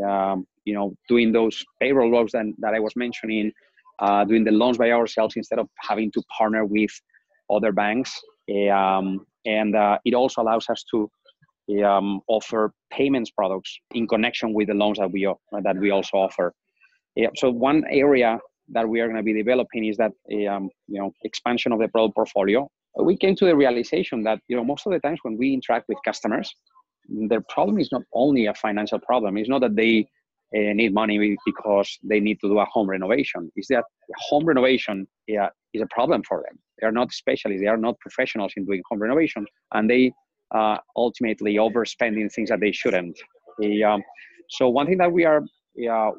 um, 0.06 0.46
you 0.64 0.74
know, 0.74 0.94
doing 1.08 1.32
those 1.32 1.64
payroll 1.80 2.10
loans 2.10 2.32
that, 2.32 2.46
that 2.58 2.74
I 2.74 2.80
was 2.80 2.94
mentioning, 2.96 3.52
uh, 3.98 4.24
doing 4.24 4.44
the 4.44 4.52
loans 4.52 4.78
by 4.78 4.90
ourselves 4.90 5.36
instead 5.36 5.58
of 5.58 5.68
having 5.80 6.10
to 6.12 6.22
partner 6.36 6.64
with 6.64 6.90
other 7.50 7.72
banks. 7.72 8.18
Um, 8.72 9.26
and 9.44 9.74
uh, 9.76 9.98
it 10.04 10.14
also 10.14 10.42
allows 10.42 10.68
us 10.68 10.84
to 10.90 11.10
um, 11.84 12.20
offer 12.28 12.72
payments 12.90 13.30
products 13.30 13.78
in 13.94 14.06
connection 14.06 14.52
with 14.52 14.68
the 14.68 14.74
loans 14.74 14.98
that 14.98 15.10
we 15.10 15.28
that 15.62 15.76
we 15.76 15.90
also 15.90 16.18
offer. 16.18 16.52
Yeah, 17.14 17.28
so 17.36 17.50
one 17.50 17.84
area 17.90 18.38
that 18.68 18.88
we 18.88 19.00
are 19.00 19.06
going 19.06 19.16
to 19.16 19.22
be 19.22 19.32
developing 19.32 19.84
is 19.86 19.96
that 19.96 20.12
um, 20.50 20.70
you 20.88 21.00
know 21.00 21.12
expansion 21.24 21.72
of 21.72 21.78
the 21.78 21.88
product 21.88 22.14
portfolio. 22.14 22.68
We 22.96 23.16
came 23.16 23.34
to 23.36 23.46
the 23.46 23.56
realization 23.56 24.22
that 24.24 24.40
you 24.48 24.56
know 24.56 24.64
most 24.64 24.86
of 24.86 24.92
the 24.92 25.00
times 25.00 25.20
when 25.22 25.36
we 25.36 25.54
interact 25.54 25.88
with 25.88 25.98
customers, 26.04 26.54
their 27.08 27.42
problem 27.48 27.78
is 27.78 27.90
not 27.90 28.02
only 28.12 28.46
a 28.46 28.54
financial 28.54 28.98
problem. 28.98 29.36
It's 29.36 29.48
not 29.48 29.62
that 29.62 29.76
they 29.76 30.06
uh, 30.54 30.72
need 30.74 30.92
money 30.92 31.36
because 31.46 31.98
they 32.02 32.20
need 32.20 32.38
to 32.40 32.48
do 32.48 32.58
a 32.58 32.64
home 32.66 32.88
renovation. 32.88 33.50
Is 33.56 33.66
that 33.68 33.84
home 34.28 34.44
renovation 34.44 35.06
yeah, 35.26 35.48
is 35.72 35.82
a 35.82 35.86
problem 35.86 36.22
for 36.28 36.42
them. 36.46 36.58
They 36.80 36.86
are 36.86 36.92
not 36.92 37.12
specialists. 37.12 37.62
They 37.62 37.68
are 37.68 37.76
not 37.78 37.98
professionals 38.00 38.52
in 38.56 38.66
doing 38.66 38.82
home 38.90 39.00
renovation, 39.00 39.46
and 39.72 39.88
they 39.88 40.12
uh, 40.54 40.76
ultimately 40.96 41.54
overspending 41.56 42.30
things 42.32 42.50
that 42.50 42.60
they 42.60 42.72
shouldn't. 42.72 43.18
um, 43.86 44.02
so 44.50 44.68
one 44.68 44.86
thing 44.86 44.98
that 44.98 45.10
we 45.10 45.24
are 45.24 45.42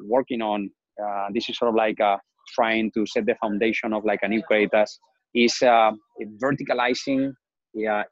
working 0.02 0.42
on 0.42 0.70
uh, 1.02 1.26
this 1.32 1.48
is 1.48 1.58
sort 1.58 1.68
of 1.68 1.74
like 1.74 2.00
uh, 2.00 2.16
trying 2.54 2.90
to 2.92 3.06
set 3.06 3.26
the 3.26 3.34
foundation 3.40 3.92
of 3.92 4.04
like 4.04 4.20
a 4.22 4.28
new 4.28 4.42
Creditas 4.50 4.90
is 5.34 5.60
uh, 5.62 5.92
verticalizing 6.42 7.32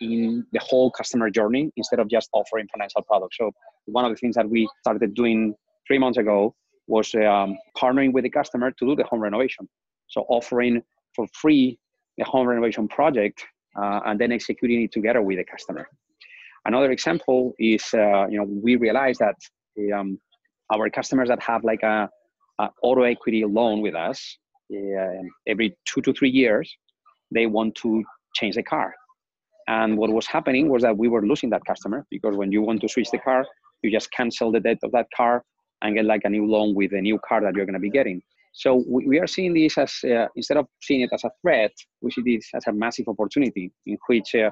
in 0.00 0.44
the 0.52 0.60
whole 0.60 0.90
customer 0.90 1.30
journey 1.30 1.70
instead 1.76 2.00
of 2.00 2.08
just 2.08 2.28
offering 2.32 2.66
financial 2.72 3.02
products. 3.02 3.36
So 3.38 3.52
one 3.86 4.04
of 4.04 4.10
the 4.10 4.16
things 4.16 4.34
that 4.34 4.48
we 4.48 4.68
started 4.80 5.14
doing 5.14 5.54
three 5.86 5.98
months 5.98 6.18
ago 6.18 6.54
was 6.88 7.14
um, 7.14 7.56
partnering 7.76 8.12
with 8.12 8.24
the 8.24 8.30
customer 8.30 8.70
to 8.72 8.86
do 8.86 8.96
the 8.96 9.04
home 9.04 9.20
renovation. 9.20 9.68
So 10.08 10.22
offering 10.28 10.82
for 11.14 11.26
free 11.32 11.78
the 12.18 12.24
home 12.24 12.46
renovation 12.46 12.88
project 12.88 13.44
uh, 13.80 14.00
and 14.06 14.20
then 14.20 14.32
executing 14.32 14.82
it 14.82 14.92
together 14.92 15.22
with 15.22 15.38
the 15.38 15.44
customer. 15.44 15.86
Another 16.64 16.90
example 16.90 17.54
is, 17.58 17.84
uh, 17.94 18.26
you 18.28 18.38
know, 18.38 18.44
we 18.44 18.76
realized 18.76 19.20
that 19.20 19.36
um, 19.94 20.18
our 20.72 20.90
customers 20.90 21.28
that 21.28 21.42
have 21.42 21.64
like 21.64 21.82
a 21.82 22.08
uh, 22.58 22.68
auto 22.82 23.02
equity 23.02 23.44
loan 23.44 23.80
with 23.80 23.94
us 23.94 24.38
uh, 24.72 25.22
every 25.46 25.76
two 25.86 26.00
to 26.00 26.12
three 26.12 26.30
years 26.30 26.74
they 27.30 27.46
want 27.46 27.74
to 27.76 28.04
change 28.34 28.56
the 28.56 28.62
car. 28.62 28.94
And 29.68 29.96
what 29.96 30.10
was 30.10 30.26
happening 30.26 30.68
was 30.68 30.82
that 30.82 30.96
we 30.96 31.08
were 31.08 31.24
losing 31.24 31.50
that 31.50 31.64
customer 31.66 32.04
because 32.10 32.36
when 32.36 32.50
you 32.52 32.62
want 32.62 32.80
to 32.82 32.88
switch 32.88 33.10
the 33.10 33.18
car 33.18 33.46
you 33.82 33.90
just 33.90 34.10
cancel 34.12 34.52
the 34.52 34.60
debt 34.60 34.78
of 34.82 34.92
that 34.92 35.06
car 35.16 35.42
and 35.82 35.96
get 35.96 36.04
like 36.04 36.22
a 36.24 36.30
new 36.30 36.46
loan 36.46 36.74
with 36.74 36.92
a 36.92 37.00
new 37.00 37.18
car 37.26 37.40
that 37.40 37.54
you're 37.54 37.66
going 37.66 37.74
to 37.74 37.80
be 37.80 37.90
getting. 37.90 38.22
So 38.54 38.84
we, 38.88 39.06
we 39.06 39.18
are 39.18 39.26
seeing 39.26 39.54
this 39.54 39.78
as 39.78 39.92
uh, 40.04 40.26
instead 40.36 40.56
of 40.56 40.66
seeing 40.82 41.00
it 41.00 41.10
as 41.12 41.24
a 41.24 41.30
threat 41.40 41.72
we 42.00 42.10
see 42.10 42.22
this 42.24 42.48
as 42.54 42.66
a 42.66 42.72
massive 42.72 43.08
opportunity 43.08 43.72
in 43.86 43.96
which 44.06 44.34
uh, 44.34 44.50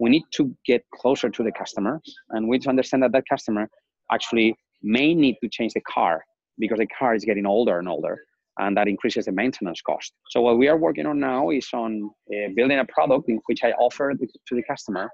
we 0.00 0.10
need 0.10 0.24
to 0.32 0.54
get 0.66 0.82
closer 0.94 1.28
to 1.28 1.42
the 1.42 1.52
customer 1.52 2.00
and 2.30 2.48
we 2.48 2.56
need 2.56 2.62
to 2.62 2.70
understand 2.70 3.02
that 3.02 3.12
that 3.12 3.24
customer 3.28 3.68
actually 4.10 4.56
may 4.82 5.14
need 5.14 5.36
to 5.42 5.48
change 5.48 5.74
the 5.74 5.80
car 5.82 6.24
because 6.58 6.78
the 6.78 6.86
car 6.86 7.14
is 7.14 7.24
getting 7.24 7.46
older 7.46 7.78
and 7.78 7.88
older 7.88 8.18
and 8.58 8.76
that 8.76 8.88
increases 8.88 9.24
the 9.24 9.32
maintenance 9.32 9.80
cost. 9.80 10.12
So 10.30 10.40
what 10.42 10.58
we 10.58 10.68
are 10.68 10.76
working 10.76 11.06
on 11.06 11.18
now 11.18 11.50
is 11.50 11.68
on 11.72 12.10
uh, 12.30 12.48
building 12.54 12.78
a 12.78 12.84
product 12.84 13.28
in 13.28 13.40
which 13.46 13.64
I 13.64 13.72
offer 13.72 14.12
to 14.12 14.54
the 14.54 14.62
customer 14.68 15.08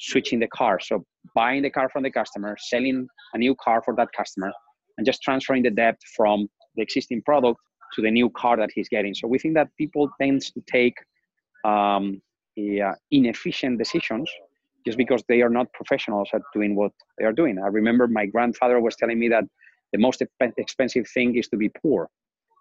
switching 0.00 0.40
the 0.40 0.48
car. 0.48 0.80
So 0.80 1.04
buying 1.34 1.62
the 1.62 1.70
car 1.70 1.88
from 1.90 2.02
the 2.02 2.10
customer, 2.10 2.56
selling 2.58 3.06
a 3.34 3.38
new 3.38 3.54
car 3.62 3.82
for 3.84 3.94
that 3.96 4.08
customer, 4.16 4.50
and 4.96 5.06
just 5.06 5.22
transferring 5.22 5.62
the 5.62 5.70
debt 5.70 5.96
from 6.16 6.48
the 6.74 6.82
existing 6.82 7.22
product 7.22 7.58
to 7.94 8.02
the 8.02 8.10
new 8.10 8.30
car 8.30 8.56
that 8.56 8.70
he's 8.74 8.88
getting. 8.88 9.14
So 9.14 9.28
we 9.28 9.38
think 9.38 9.54
that 9.54 9.68
people 9.76 10.08
tend 10.20 10.42
to 10.42 10.62
take 10.72 10.94
um, 11.64 12.20
uh, 12.58 12.92
inefficient 13.10 13.78
decisions 13.78 14.30
just 14.86 14.96
because 14.96 15.22
they 15.28 15.42
are 15.42 15.50
not 15.50 15.70
professionals 15.74 16.30
at 16.32 16.40
doing 16.54 16.74
what 16.74 16.92
they 17.18 17.24
are 17.24 17.32
doing. 17.32 17.58
I 17.58 17.66
remember 17.66 18.08
my 18.08 18.26
grandfather 18.26 18.80
was 18.80 18.96
telling 18.96 19.18
me 19.18 19.28
that 19.28 19.44
the 19.92 19.98
most 19.98 20.22
expensive 20.56 21.06
thing 21.08 21.36
is 21.36 21.48
to 21.48 21.56
be 21.56 21.70
poor. 21.82 22.08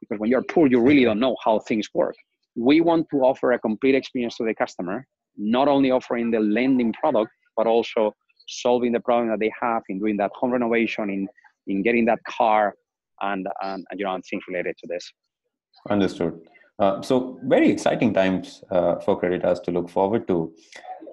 Because 0.01 0.19
when 0.19 0.29
you're 0.29 0.43
poor 0.43 0.67
you 0.67 0.79
really 0.79 1.03
don't 1.03 1.19
know 1.19 1.35
how 1.43 1.59
things 1.59 1.87
work. 1.93 2.15
We 2.55 2.81
want 2.81 3.07
to 3.11 3.17
offer 3.21 3.51
a 3.51 3.59
complete 3.59 3.95
experience 3.95 4.37
to 4.37 4.45
the 4.45 4.55
customer 4.55 5.05
not 5.37 5.67
only 5.67 5.91
offering 5.91 6.31
the 6.31 6.39
lending 6.39 6.91
product 6.93 7.31
but 7.55 7.67
also 7.67 8.13
solving 8.47 8.91
the 8.91 8.99
problem 8.99 9.29
that 9.29 9.39
they 9.39 9.51
have 9.61 9.83
in 9.89 9.99
doing 9.99 10.17
that 10.17 10.31
home 10.39 10.51
renovation 10.51 11.09
in 11.09 11.27
in 11.67 11.83
getting 11.83 12.05
that 12.05 12.19
car 12.27 12.75
and 13.21 13.47
and, 13.61 13.85
you 13.95 14.05
know 14.05 14.13
and 14.15 14.23
things 14.29 14.43
related 14.47 14.75
to 14.77 14.87
this. 14.87 15.11
Understood. 15.89 16.39
Uh, 16.79 17.01
so 17.01 17.39
very 17.43 17.69
exciting 17.69 18.13
times 18.13 18.63
uh, 18.71 18.95
for 18.99 19.19
Creditas 19.19 19.61
to 19.63 19.71
look 19.71 19.89
forward 19.89 20.27
to. 20.27 20.53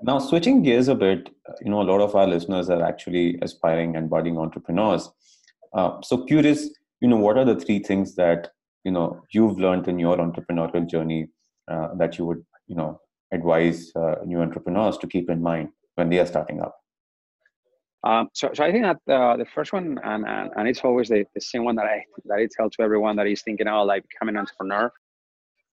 Now 0.03 0.19
switching 0.19 0.63
gears 0.63 0.89
a 0.89 0.95
bit 0.95 1.31
you 1.63 1.71
know 1.71 1.83
a 1.83 1.89
lot 1.93 2.01
of 2.01 2.15
our 2.15 2.27
listeners 2.27 2.71
are 2.71 2.83
actually 2.83 3.39
aspiring 3.43 3.97
and 3.97 4.11
budding 4.11 4.39
entrepreneurs 4.39 5.11
uh, 5.75 6.01
so 6.03 6.25
curious, 6.25 6.71
you 7.01 7.09
know, 7.09 7.17
what 7.17 7.39
are 7.39 7.45
the 7.45 7.59
three 7.59 7.81
things 7.81 8.15
that 8.17 8.51
you 8.85 8.93
know 8.93 9.23
you've 9.33 9.59
learned 9.59 9.89
in 9.89 9.99
your 9.99 10.17
entrepreneurial 10.17 10.89
journey 10.89 11.29
uh, 11.71 11.89
that 11.99 12.19
you 12.19 12.25
would 12.27 12.45
you 12.67 12.77
know 12.77 13.01
advise 13.33 13.93
uh, 13.97 14.17
new 14.25 14.41
entrepreneurs 14.41 14.99
to 14.99 15.07
keep 15.07 15.29
in 15.31 15.43
mind 15.43 15.69
when 15.97 16.09
they 16.11 16.19
are 16.19 16.27
starting 16.27 16.61
up? 16.61 16.77
Um, 18.05 18.29
so, 18.35 18.51
so 18.55 18.63
I 18.63 18.71
think 18.71 18.85
that 18.85 19.13
uh, 19.13 19.37
the 19.37 19.47
first 19.47 19.73
one, 19.73 19.99
and, 20.05 20.25
and, 20.25 20.51
and 20.57 20.69
it's 20.69 20.81
always 20.85 21.09
the, 21.09 21.25
the 21.35 21.41
same 21.41 21.65
one 21.65 21.75
that 21.77 21.87
I 21.87 22.05
that 22.27 22.39
I 22.39 22.47
tell 22.57 22.71
to 22.71 22.83
everyone 22.83 23.17
that 23.17 23.27
is 23.27 23.43
thinking 23.43 23.67
about 23.67 23.87
like 23.87 24.05
becoming 24.09 24.37
an 24.37 24.41
entrepreneur, 24.41 24.93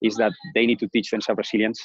is 0.01 0.15
that 0.15 0.31
they 0.55 0.65
need 0.65 0.79
to 0.79 0.87
teach 0.87 1.11
themselves 1.11 1.37
resilience. 1.37 1.79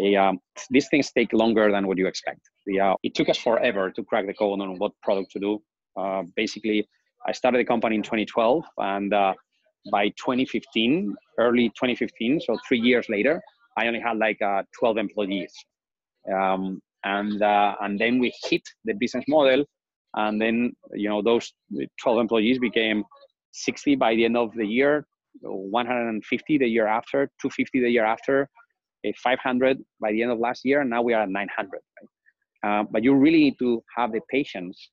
A, 0.00 0.14
um, 0.14 0.38
these 0.70 0.86
things 0.88 1.10
take 1.10 1.32
longer 1.32 1.72
than 1.72 1.88
what 1.88 1.98
you 1.98 2.06
expect. 2.06 2.40
The, 2.66 2.78
uh, 2.78 2.94
it 3.02 3.16
took 3.16 3.28
us 3.28 3.38
forever 3.38 3.90
to 3.90 4.04
crack 4.04 4.26
the 4.26 4.34
code 4.34 4.60
on 4.60 4.78
what 4.78 4.92
product 5.02 5.32
to 5.32 5.40
do. 5.40 5.62
Uh, 5.96 6.22
basically, 6.36 6.88
I 7.26 7.32
started 7.32 7.58
the 7.58 7.64
company 7.64 7.96
in 7.96 8.02
2012, 8.02 8.64
and 8.78 9.12
uh, 9.12 9.34
by 9.90 10.08
2015, 10.10 11.14
early 11.38 11.68
2015, 11.70 12.40
so 12.40 12.56
three 12.66 12.80
years 12.80 13.06
later, 13.08 13.40
I 13.78 13.86
only 13.86 14.00
had 14.00 14.18
like 14.18 14.40
uh, 14.42 14.62
12 14.78 14.98
employees. 14.98 15.52
Um, 16.32 16.80
and 17.04 17.42
uh, 17.42 17.76
and 17.80 17.98
then 17.98 18.18
we 18.18 18.32
hit 18.44 18.62
the 18.84 18.92
business 18.94 19.24
model, 19.26 19.64
and 20.14 20.40
then 20.40 20.72
you 20.92 21.08
know 21.08 21.22
those 21.22 21.52
12 22.02 22.18
employees 22.18 22.58
became 22.58 23.04
60 23.52 23.96
by 23.96 24.14
the 24.14 24.24
end 24.24 24.36
of 24.36 24.54
the 24.54 24.66
year, 24.66 25.06
150 25.40 26.58
the 26.58 26.66
year 26.66 26.86
after, 26.86 27.30
250 27.40 27.80
the 27.80 27.88
year 27.88 28.04
after, 28.04 28.48
500 29.22 29.78
by 30.00 30.12
the 30.12 30.22
end 30.22 30.30
of 30.30 30.38
last 30.38 30.64
year, 30.64 30.82
and 30.82 30.90
now 30.90 31.00
we 31.02 31.14
are 31.14 31.22
at 31.22 31.30
900. 31.30 31.70
Right? 31.72 32.08
Uh, 32.62 32.84
but 32.90 33.02
you 33.02 33.14
really 33.14 33.38
need 33.38 33.58
to 33.58 33.82
have 33.96 34.12
the 34.12 34.20
patience 34.30 34.90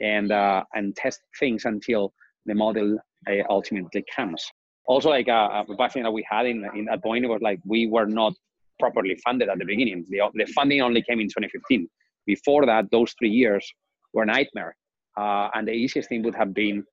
and 0.00 0.32
uh, 0.32 0.64
and 0.74 0.94
test 0.96 1.20
things 1.38 1.64
until 1.64 2.12
the 2.46 2.54
model 2.54 2.98
uh, 3.28 3.32
ultimately 3.48 4.04
comes. 4.14 4.44
Also, 4.86 5.10
like 5.10 5.28
uh, 5.28 5.64
a 5.68 5.74
bad 5.74 5.92
thing 5.92 6.02
that 6.02 6.12
we 6.12 6.24
had 6.28 6.46
in 6.46 6.64
in 6.74 6.88
at 6.88 7.02
point 7.02 7.28
was 7.28 7.40
like 7.42 7.60
we 7.64 7.86
were 7.86 8.06
not 8.06 8.32
properly 8.78 9.16
funded 9.24 9.48
at 9.48 9.58
the 9.58 9.64
beginning. 9.64 10.04
The 10.08 10.22
the 10.34 10.46
funding 10.46 10.80
only 10.82 11.02
came 11.02 11.20
in 11.20 11.28
2015. 11.28 11.88
Before 12.26 12.66
that, 12.66 12.90
those 12.90 13.14
three 13.18 13.30
years 13.30 13.70
were 14.12 14.22
a 14.22 14.26
nightmare. 14.26 14.76
Uh, 15.16 15.48
and 15.54 15.66
the 15.66 15.72
easiest 15.72 16.08
thing 16.08 16.22
would 16.22 16.34
have 16.34 16.54
been 16.54 16.84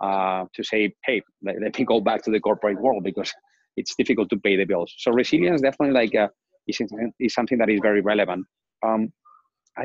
uh, 0.00 0.44
to 0.54 0.62
say, 0.62 0.92
hey, 1.04 1.22
let, 1.42 1.60
let, 1.60 1.78
me 1.78 1.84
go 1.84 2.00
back 2.00 2.22
to 2.22 2.30
the 2.30 2.38
corporate 2.38 2.80
world 2.80 3.02
because 3.02 3.32
it's 3.76 3.94
difficult 3.96 4.28
to 4.30 4.36
pay 4.36 4.56
the 4.56 4.64
bills. 4.64 4.94
So 4.98 5.12
resilience 5.12 5.62
definitely 5.62 5.94
like 5.94 6.14
uh, 6.14 6.28
is, 6.68 6.80
is 7.18 7.34
something 7.34 7.58
that 7.58 7.70
is 7.70 7.80
very 7.82 8.00
relevant. 8.00 8.46
Um, 8.84 9.12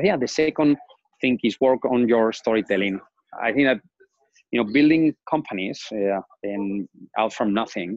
think 0.00 0.20
the 0.20 0.28
second 0.28 0.76
thing 1.20 1.38
is 1.42 1.60
work 1.60 1.84
on 1.84 2.08
your 2.08 2.32
storytelling. 2.32 3.00
I 3.40 3.52
think 3.52 3.66
that 3.66 3.80
you 4.50 4.62
know 4.62 4.70
building 4.72 5.14
companies 5.28 5.84
uh, 5.92 6.20
and 6.42 6.88
out 7.18 7.32
from 7.32 7.52
nothing, 7.52 7.96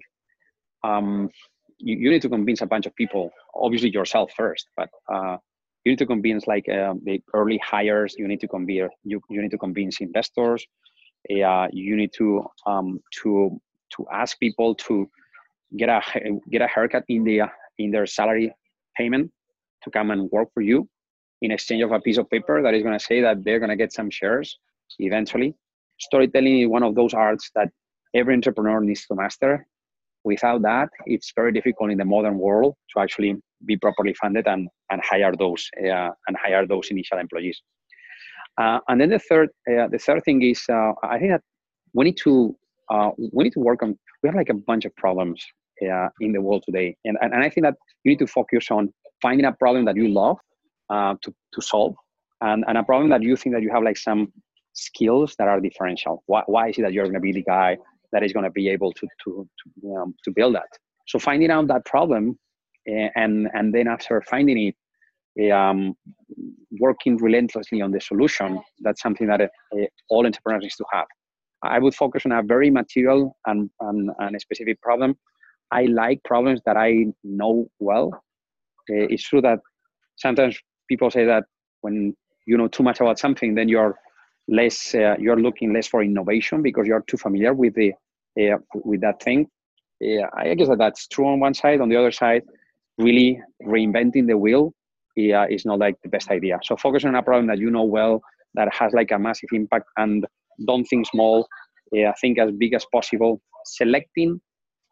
um, 0.84 1.30
you, 1.78 1.96
you, 1.98 2.10
need 2.10 2.22
to 2.24 2.30
convince 2.30 2.62
a 2.62 2.66
bunch 2.66 2.86
of 2.86 2.96
people. 2.96 3.32
Obviously 3.56 3.90
yourself 3.90 4.32
first, 4.36 4.68
but 4.76 4.90
uh, 5.14 5.38
you 5.84 5.92
need 5.94 6.00
to 6.00 6.06
convince 6.06 6.48
like 6.48 6.68
uh, 6.70 6.94
the 7.04 7.22
early 7.34 7.60
hires 7.64 8.16
you 8.18 8.28
need 8.28 8.42
to 8.42 8.48
convince 8.48 8.92
you, 9.04 9.22
you 9.30 9.42
need 9.42 9.52
to 9.52 9.58
convince 9.58 10.02
investors 10.02 10.66
uh, 11.30 11.68
you 11.72 11.96
need 11.96 12.12
to 12.14 12.46
um, 12.66 13.00
to 13.22 13.60
to 13.96 14.06
ask 14.12 14.40
people 14.40 14.76
to 14.76 15.10
get 15.78 15.90
a 15.90 16.02
get 16.50 16.62
a 16.62 16.68
haircut 16.68 17.04
in 17.08 17.24
the 17.24 17.42
in 17.78 17.92
their 17.92 18.06
salary 18.06 18.54
payment 18.98 19.32
to 19.84 19.90
come 19.90 20.12
and 20.12 20.30
work 20.32 20.50
for 20.54 20.62
you 20.62 20.88
in 21.42 21.52
exchange 21.52 21.84
of 21.84 21.92
a 21.92 22.00
piece 22.00 22.18
of 22.18 22.30
paper 22.30 22.62
that 22.62 22.74
is 22.74 22.84
going 22.84 22.98
to 22.98 23.04
say 23.04 23.22
that 23.22 23.44
they're 23.44 23.60
going 23.60 23.70
to 23.70 23.76
get 23.76 23.92
some 23.92 24.10
shares 24.10 24.60
eventually. 25.00 25.56
Storytelling 26.00 26.62
is 26.62 26.68
one 26.68 26.84
of 26.84 26.96
those 26.96 27.14
arts 27.14 27.50
that 27.56 27.70
every 28.16 28.34
entrepreneur 28.34 28.80
needs 28.82 29.06
to 29.08 29.16
master. 29.16 29.66
Without 30.24 30.62
that 30.62 30.90
it's 31.08 31.34
very 31.36 31.52
difficult 31.52 31.90
in 31.90 31.98
the 31.98 32.06
modern 32.06 32.38
world 32.38 32.76
to 32.94 33.02
actually 33.02 33.36
be 33.66 33.76
properly 33.78 34.14
funded 34.14 34.48
and, 34.48 34.68
and 34.92 35.02
hire 35.04 35.34
those 35.38 35.68
uh, 35.84 36.12
and 36.28 36.38
hire 36.38 36.68
those 36.68 36.90
initial 36.92 37.18
employees. 37.18 37.60
Uh, 38.60 38.80
and 38.88 39.02
then 39.02 39.10
the 39.10 39.20
third 39.20 39.50
uh, 39.70 39.88
the 39.88 39.98
third 39.98 40.24
thing 40.24 40.42
is 40.44 40.62
uh, 40.70 40.92
I 41.04 41.18
think 41.18 41.32
that 41.32 41.42
we 41.94 42.06
need 42.06 42.18
to 42.18 42.56
uh, 42.90 43.10
we 43.34 43.46
need 43.46 43.54
to 43.54 43.60
work 43.60 43.82
on 43.82 43.98
we 44.22 44.30
have 44.30 44.36
like 44.36 44.50
a 44.50 44.54
bunch 44.54 44.86
of 44.86 44.96
problems 44.96 45.44
uh, 45.84 46.10
in 46.20 46.34
the 46.34 46.42
world 46.42 46.64
today, 46.68 46.96
and, 47.06 47.18
and 47.22 47.34
and 47.34 47.44
I 47.44 47.50
think 47.50 47.66
that 47.66 47.76
you 48.04 48.12
need 48.12 48.20
to 48.20 48.28
focus 48.28 48.70
on 48.70 48.94
finding 49.22 49.46
a 49.46 49.54
problem 49.54 49.86
that 49.86 49.96
you 49.96 50.08
love 50.08 50.38
to 51.22 51.34
to 51.54 51.62
solve, 51.62 51.96
and 52.42 52.64
and 52.68 52.78
a 52.78 52.84
problem 52.84 53.10
that 53.10 53.24
you 53.24 53.36
think 53.36 53.56
that 53.56 53.62
you 53.62 53.72
have 53.72 53.84
like 53.84 53.98
some 53.98 54.32
skills 54.74 55.36
that 55.38 55.48
are 55.48 55.60
differential. 55.60 56.24
Why, 56.28 56.44
why 56.46 56.70
is 56.70 56.78
it 56.78 56.84
that 56.84 56.94
you're 56.94 57.06
going 57.06 57.16
to 57.16 57.20
be 57.20 57.34
the 57.34 57.44
guy 57.44 57.78
that 58.12 58.24
is 58.24 58.34
going 58.34 58.46
to 58.46 58.52
be 58.52 58.70
able 58.70 58.92
to 58.94 59.08
to 59.24 59.48
to, 59.60 59.96
um, 59.96 60.16
to 60.24 60.32
build 60.32 60.56
that? 60.56 60.72
So 61.08 61.20
finding 61.20 61.52
out 61.52 61.68
that 61.68 61.86
problem 61.86 62.38
and 62.88 63.50
and 63.54 63.74
then 63.74 63.88
after 63.88 64.22
finding 64.30 64.74
it 65.36 65.52
um, 65.52 65.94
working 66.80 67.18
relentlessly 67.18 67.82
on 67.82 67.92
the 67.92 68.02
solution 68.02 68.60
that's 68.80 69.02
something 69.02 69.28
that 69.28 69.42
uh, 69.42 69.48
all 70.10 70.26
entrepreneurs 70.26 70.64
need 70.64 70.72
to 70.72 70.86
have 70.92 71.06
i 71.64 71.80
would 71.80 71.96
focus 71.96 72.26
on 72.26 72.32
a 72.32 72.44
very 72.44 72.70
material 72.70 73.36
and, 73.46 73.70
and, 73.82 74.10
and 74.20 74.36
a 74.36 74.40
specific 74.40 74.82
problem 74.82 75.16
i 75.72 75.84
like 75.84 76.22
problems 76.24 76.60
that 76.66 76.76
i 76.76 77.06
know 77.24 77.68
well 77.80 78.10
uh, 78.90 79.08
it's 79.10 79.24
true 79.24 79.42
that 79.42 79.60
sometimes 80.18 80.60
people 80.92 81.10
say 81.18 81.26
that 81.34 81.44
when 81.86 81.96
you 82.50 82.58
know 82.60 82.70
too 82.76 82.84
much 82.90 83.00
about 83.04 83.18
something 83.26 83.56
then 83.56 83.68
you're 83.74 83.96
less 84.60 84.78
uh, 84.96 85.16
you're 85.24 85.42
looking 85.48 85.70
less 85.76 85.88
for 85.88 86.00
innovation 86.10 86.62
because 86.68 86.86
you're 86.90 87.06
too 87.12 87.20
familiar 87.26 87.54
with 87.62 87.74
the 87.80 87.90
uh, 88.42 88.58
with 88.90 89.02
that 89.02 89.18
thing 89.28 89.48
yeah, 90.02 90.30
I 90.36 90.56
guess 90.56 90.68
that 90.68 90.80
that's 90.80 91.08
true 91.08 91.28
on 91.28 91.40
one 91.40 91.54
side. 91.54 91.80
On 91.80 91.88
the 91.88 91.96
other 91.96 92.12
side, 92.12 92.42
really 92.98 93.40
reinventing 93.64 94.26
the 94.28 94.36
wheel 94.36 94.74
yeah, 95.16 95.46
is 95.48 95.64
not 95.64 95.78
like 95.78 95.96
the 96.02 96.10
best 96.10 96.32
idea. 96.32 96.60
So 96.64 96.76
focus 96.76 97.06
on 97.06 97.16
a 97.16 97.22
problem 97.22 97.48
that 97.48 97.60
you 97.60 97.70
know 97.70 97.84
well, 97.84 98.22
that 98.56 98.68
has 98.74 98.94
like 98.94 99.12
a 99.12 99.20
massive 99.20 99.50
impact, 99.54 99.86
and 99.98 100.26
don't 100.66 100.86
think 100.86 101.08
small. 101.08 101.48
Yeah, 101.92 102.14
think 102.20 102.40
as 102.40 102.52
big 102.58 102.74
as 102.74 102.86
possible. 102.92 103.42
Selecting 103.66 104.42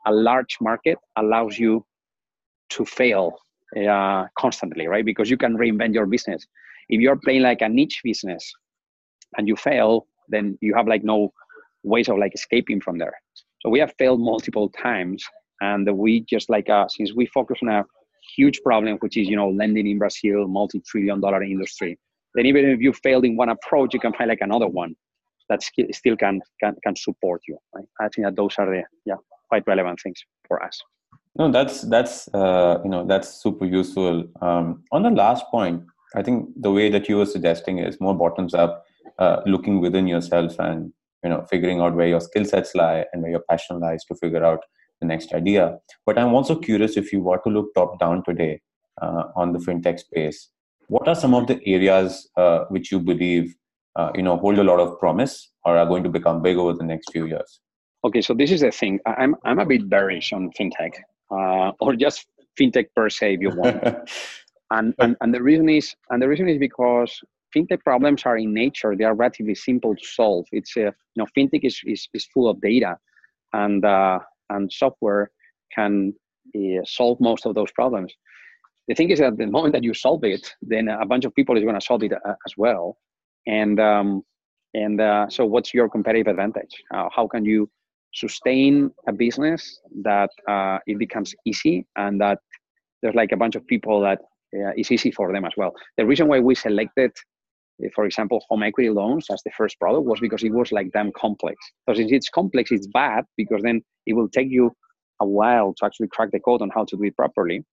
a 0.05 0.11
large 0.11 0.57
market 0.61 0.99
allows 1.17 1.57
you 1.57 1.83
to 2.69 2.85
fail 2.85 3.35
uh, 3.77 4.25
constantly, 4.37 4.87
right? 4.87 5.05
Because 5.05 5.29
you 5.29 5.37
can 5.37 5.57
reinvent 5.57 5.93
your 5.93 6.05
business. 6.05 6.45
If 6.89 7.01
you're 7.01 7.17
playing 7.17 7.41
like 7.41 7.61
a 7.61 7.69
niche 7.69 8.01
business 8.03 8.51
and 9.37 9.47
you 9.47 9.55
fail, 9.55 10.07
then 10.27 10.57
you 10.61 10.73
have 10.75 10.87
like 10.87 11.03
no 11.03 11.31
ways 11.83 12.09
of 12.09 12.17
like 12.17 12.33
escaping 12.33 12.81
from 12.81 12.97
there. 12.97 13.13
So 13.61 13.69
we 13.69 13.79
have 13.79 13.93
failed 13.97 14.21
multiple 14.21 14.69
times, 14.69 15.23
and 15.61 15.89
we 15.97 16.21
just 16.21 16.49
like 16.49 16.69
uh, 16.69 16.87
since 16.87 17.13
we 17.13 17.25
focus 17.27 17.59
on 17.61 17.69
a 17.69 17.85
huge 18.35 18.61
problem, 18.63 18.97
which 18.97 19.17
is 19.17 19.27
you 19.27 19.35
know 19.35 19.49
lending 19.49 19.87
in 19.87 19.99
Brazil, 19.99 20.47
multi-trillion 20.47 21.19
dollar 21.21 21.43
industry. 21.43 21.97
Then 22.35 22.45
even 22.45 22.65
if 22.65 22.79
you 22.79 22.93
failed 22.93 23.25
in 23.25 23.35
one 23.35 23.49
approach, 23.49 23.93
you 23.93 23.99
can 23.99 24.13
find 24.13 24.29
like 24.29 24.41
another 24.41 24.67
one 24.67 24.95
that 25.49 25.61
still 25.91 26.15
can 26.15 26.41
can 26.61 26.75
can 26.83 26.95
support 26.95 27.41
you. 27.47 27.57
Right? 27.75 27.85
I 27.99 28.09
think 28.09 28.25
that 28.27 28.35
those 28.35 28.55
are 28.57 28.65
the 28.65 28.83
yeah 29.05 29.15
quite 29.49 29.63
relevant 29.67 29.99
things 30.01 30.19
for 30.47 30.63
us. 30.63 30.79
No, 31.37 31.51
that's 31.51 31.81
that's 31.83 32.27
uh, 32.33 32.79
you 32.83 32.89
know 32.89 33.05
that's 33.05 33.41
super 33.41 33.65
useful. 33.65 34.25
Um, 34.41 34.83
on 34.91 35.03
the 35.03 35.11
last 35.11 35.45
point, 35.51 35.83
I 36.15 36.23
think 36.23 36.49
the 36.55 36.71
way 36.71 36.89
that 36.89 37.07
you 37.07 37.17
were 37.17 37.25
suggesting 37.25 37.77
is 37.77 38.01
more 38.01 38.17
bottoms 38.17 38.53
up, 38.53 38.83
uh, 39.19 39.41
looking 39.45 39.79
within 39.79 40.07
yourself 40.07 40.57
and 40.59 40.91
you 41.23 41.29
know 41.29 41.45
figuring 41.49 41.81
out 41.81 41.95
where 41.95 42.07
your 42.07 42.19
skill 42.19 42.45
sets 42.45 42.73
lie 42.75 43.05
and 43.13 43.21
where 43.21 43.31
your 43.31 43.43
passion 43.49 43.79
lies 43.79 44.03
to 44.05 44.15
figure 44.15 44.43
out 44.43 44.59
the 45.01 45.07
next 45.07 45.33
idea. 45.33 45.77
But 46.05 46.17
I'm 46.17 46.33
also 46.33 46.55
curious 46.55 46.97
if 46.97 47.13
you 47.13 47.21
were 47.21 47.39
to 47.39 47.49
look 47.49 47.73
top 47.75 47.99
down 47.99 48.23
today 48.23 48.61
uh, 49.01 49.25
on 49.35 49.53
the 49.53 49.59
fintech 49.59 49.99
space, 49.99 50.49
what 50.87 51.07
are 51.07 51.15
some 51.15 51.33
of 51.33 51.47
the 51.47 51.59
areas 51.65 52.27
uh, 52.37 52.65
which 52.69 52.91
you 52.91 52.99
believe 52.99 53.55
uh, 53.95 54.11
you 54.15 54.23
know 54.23 54.37
hold 54.37 54.57
a 54.57 54.63
lot 54.63 54.79
of 54.79 54.99
promise 54.99 55.51
or 55.63 55.77
are 55.77 55.85
going 55.85 56.03
to 56.03 56.09
become 56.09 56.41
big 56.41 56.57
over 56.57 56.73
the 56.73 56.83
next 56.83 57.11
few 57.11 57.27
years? 57.27 57.59
Okay, 58.03 58.21
so 58.21 58.33
this 58.33 58.51
is 58.51 58.61
the 58.61 58.71
thing. 58.71 58.99
I'm 59.05 59.35
I'm 59.43 59.59
a 59.59 59.65
bit 59.65 59.89
bearish 59.89 60.33
on 60.33 60.49
fintech, 60.59 60.95
uh, 61.31 61.71
or 61.79 61.95
just 61.95 62.27
fintech 62.59 62.87
per 62.95 63.09
se, 63.09 63.35
if 63.35 63.41
you 63.41 63.49
want. 63.49 63.83
and, 64.71 64.93
and 64.99 65.15
and 65.21 65.33
the 65.33 65.41
reason 65.41 65.69
is 65.69 65.95
and 66.09 66.21
the 66.21 66.27
reason 66.27 66.47
is 66.47 66.57
because 66.57 67.21
fintech 67.55 67.83
problems 67.83 68.23
are 68.25 68.37
in 68.37 68.53
nature 68.53 68.95
they 68.95 69.03
are 69.03 69.15
relatively 69.15 69.55
simple 69.55 69.95
to 69.95 70.05
solve 70.05 70.45
it's 70.51 70.77
a, 70.77 70.89
uh, 70.89 70.91
you 71.15 71.17
know 71.17 71.25
fintech 71.35 71.61
is, 71.63 71.81
is, 71.85 72.07
is 72.13 72.27
full 72.27 72.47
of 72.47 72.61
data 72.61 72.95
and 73.53 73.85
uh, 73.85 74.19
and 74.49 74.71
software 74.71 75.31
can 75.73 76.13
uh, 76.55 76.83
solve 76.85 77.19
most 77.19 77.45
of 77.45 77.55
those 77.55 77.71
problems. 77.71 78.13
The 78.87 78.95
thing 78.95 79.11
is 79.11 79.19
that 79.19 79.37
the 79.37 79.45
moment 79.45 79.73
that 79.73 79.83
you 79.83 79.93
solve 79.93 80.23
it, 80.23 80.55
then 80.61 80.87
a 80.87 81.05
bunch 81.05 81.25
of 81.25 81.35
people 81.35 81.55
is 81.57 81.63
going 81.63 81.79
to 81.79 81.85
solve 81.85 82.03
it 82.03 82.13
uh, 82.13 82.33
as 82.47 82.53
well. 82.57 82.97
And 83.45 83.79
um, 83.79 84.23
and 84.73 84.99
uh, 84.99 85.29
so, 85.29 85.45
what's 85.45 85.73
your 85.73 85.89
competitive 85.89 86.27
advantage? 86.27 86.83
How 86.91 87.27
can 87.27 87.45
you 87.45 87.69
sustain 88.13 88.91
a 89.07 89.13
business 89.13 89.79
that 90.03 90.29
uh, 90.47 90.79
it 90.87 90.97
becomes 90.97 91.33
easy 91.45 91.85
and 91.95 92.19
that 92.19 92.39
there's 93.01 93.15
like 93.15 93.31
a 93.31 93.37
bunch 93.37 93.55
of 93.55 93.65
people 93.67 94.01
that 94.01 94.19
uh, 94.55 94.73
it's 94.75 94.91
easy 94.91 95.11
for 95.11 95.31
them 95.31 95.45
as 95.45 95.53
well. 95.55 95.73
The 95.97 96.05
reason 96.05 96.27
why 96.27 96.39
we 96.39 96.55
selected 96.55 97.11
for 97.93 98.05
example, 98.05 98.43
home 98.49 98.63
equity 98.63 98.89
loans 98.89 99.27
as 99.31 99.41
the 99.43 99.51
first 99.51 99.79
product 99.79 100.05
was 100.05 100.19
because 100.19 100.43
it 100.43 100.51
was 100.51 100.71
like 100.71 100.91
damn 100.91 101.11
complex. 101.13 101.57
So 101.87 101.95
since 101.95 102.11
it's 102.11 102.29
complex, 102.29 102.71
it's 102.71 102.87
bad 102.87 103.25
because 103.37 103.61
then 103.63 103.81
it 104.05 104.13
will 104.13 104.29
take 104.29 104.49
you 104.49 104.71
a 105.21 105.25
while 105.25 105.73
to 105.77 105.85
actually 105.85 106.07
crack 106.09 106.31
the 106.31 106.39
code 106.39 106.61
on 106.61 106.69
how 106.69 106.85
to 106.85 106.97
do 106.97 107.03
it 107.03 107.15
properly. 107.15 107.63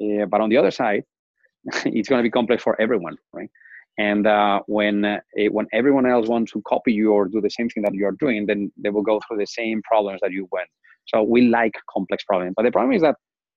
Uh, 0.00 0.26
but 0.26 0.40
on 0.40 0.48
the 0.48 0.56
other 0.56 0.70
side, 0.70 1.02
it's 1.84 2.08
going 2.08 2.20
to 2.20 2.22
be 2.22 2.30
complex 2.30 2.62
for 2.62 2.80
everyone, 2.80 3.16
right? 3.32 3.50
And 3.98 4.26
uh, 4.26 4.60
when 4.66 5.04
uh, 5.04 5.20
when 5.50 5.66
everyone 5.72 6.06
else 6.06 6.28
wants 6.28 6.52
to 6.52 6.62
copy 6.66 6.92
you 6.92 7.12
or 7.12 7.26
do 7.26 7.40
the 7.40 7.50
same 7.50 7.68
thing 7.68 7.82
that 7.82 7.94
you 7.94 8.06
are 8.06 8.16
doing, 8.20 8.46
then 8.46 8.70
they 8.76 8.90
will 8.90 9.02
go 9.02 9.20
through 9.26 9.38
the 9.38 9.46
same 9.46 9.82
problems 9.82 10.20
that 10.22 10.32
you 10.32 10.48
went. 10.52 10.68
So 11.08 11.22
we 11.22 11.48
like 11.48 11.74
complex 11.92 12.22
problems, 12.24 12.54
but 12.56 12.64
the 12.64 12.70
problem 12.70 12.94
is 12.94 13.02
that 13.02 13.16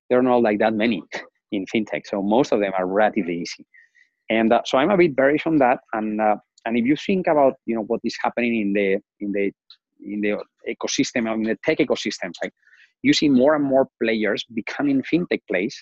there 0.09 0.17
are 0.19 0.23
not 0.23 0.41
like 0.41 0.59
that 0.59 0.73
many. 0.73 1.03
in 1.51 1.65
fintech. 1.65 2.01
So 2.05 2.21
most 2.21 2.51
of 2.51 2.59
them 2.59 2.71
are 2.77 2.87
relatively 2.87 3.41
easy. 3.41 3.65
And 4.29 4.51
uh, 4.53 4.61
so 4.65 4.77
I'm 4.77 4.89
a 4.89 4.97
bit 4.97 5.15
bearish 5.15 5.45
on 5.45 5.57
that. 5.57 5.79
And 5.93 6.21
uh, 6.21 6.37
and 6.65 6.77
if 6.77 6.85
you 6.85 6.95
think 6.95 7.27
about 7.27 7.53
you 7.65 7.75
know 7.75 7.83
what 7.83 7.99
is 8.03 8.15
happening 8.23 8.61
in 8.61 8.73
the 8.73 8.93
in 9.19 9.31
the 9.31 9.51
in 10.03 10.21
the 10.21 10.37
ecosystem 10.69 11.31
in 11.33 11.43
the 11.43 11.57
tech 11.63 11.79
ecosystem, 11.79 12.31
right? 12.43 12.53
You 13.03 13.13
see 13.13 13.29
more 13.29 13.55
and 13.55 13.63
more 13.63 13.87
players 14.01 14.45
becoming 14.53 15.01
fintech 15.01 15.41
plays, 15.49 15.75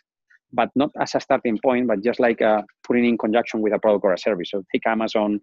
but 0.54 0.70
not 0.76 0.90
as 1.00 1.16
a 1.16 1.20
starting 1.20 1.58
point, 1.64 1.88
but 1.88 2.04
just 2.04 2.20
like 2.20 2.42
uh, 2.42 2.62
putting 2.86 3.06
in 3.06 3.18
conjunction 3.18 3.62
with 3.62 3.74
a 3.74 3.80
product 3.80 4.04
or 4.06 4.14
a 4.14 4.18
service. 4.18 4.52
So 4.52 4.64
take 4.72 4.86
Amazon 4.88 5.40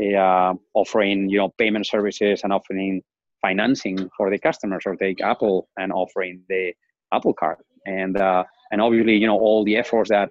uh, 0.00 0.54
offering 0.74 1.28
you 1.28 1.38
know 1.38 1.50
payment 1.58 1.86
services 1.86 2.40
and 2.44 2.52
offering 2.52 3.02
financing 3.42 4.08
for 4.16 4.30
the 4.30 4.38
customers, 4.38 4.84
or 4.86 4.96
take 4.96 5.20
Apple 5.20 5.68
and 5.76 5.92
offering 5.92 6.42
the 6.48 6.72
Apple 7.12 7.34
Card, 7.34 7.58
and 7.86 8.16
uh, 8.16 8.44
and 8.70 8.80
obviously 8.80 9.16
you 9.16 9.26
know 9.26 9.38
all 9.38 9.64
the 9.64 9.76
efforts 9.76 10.10
that 10.10 10.30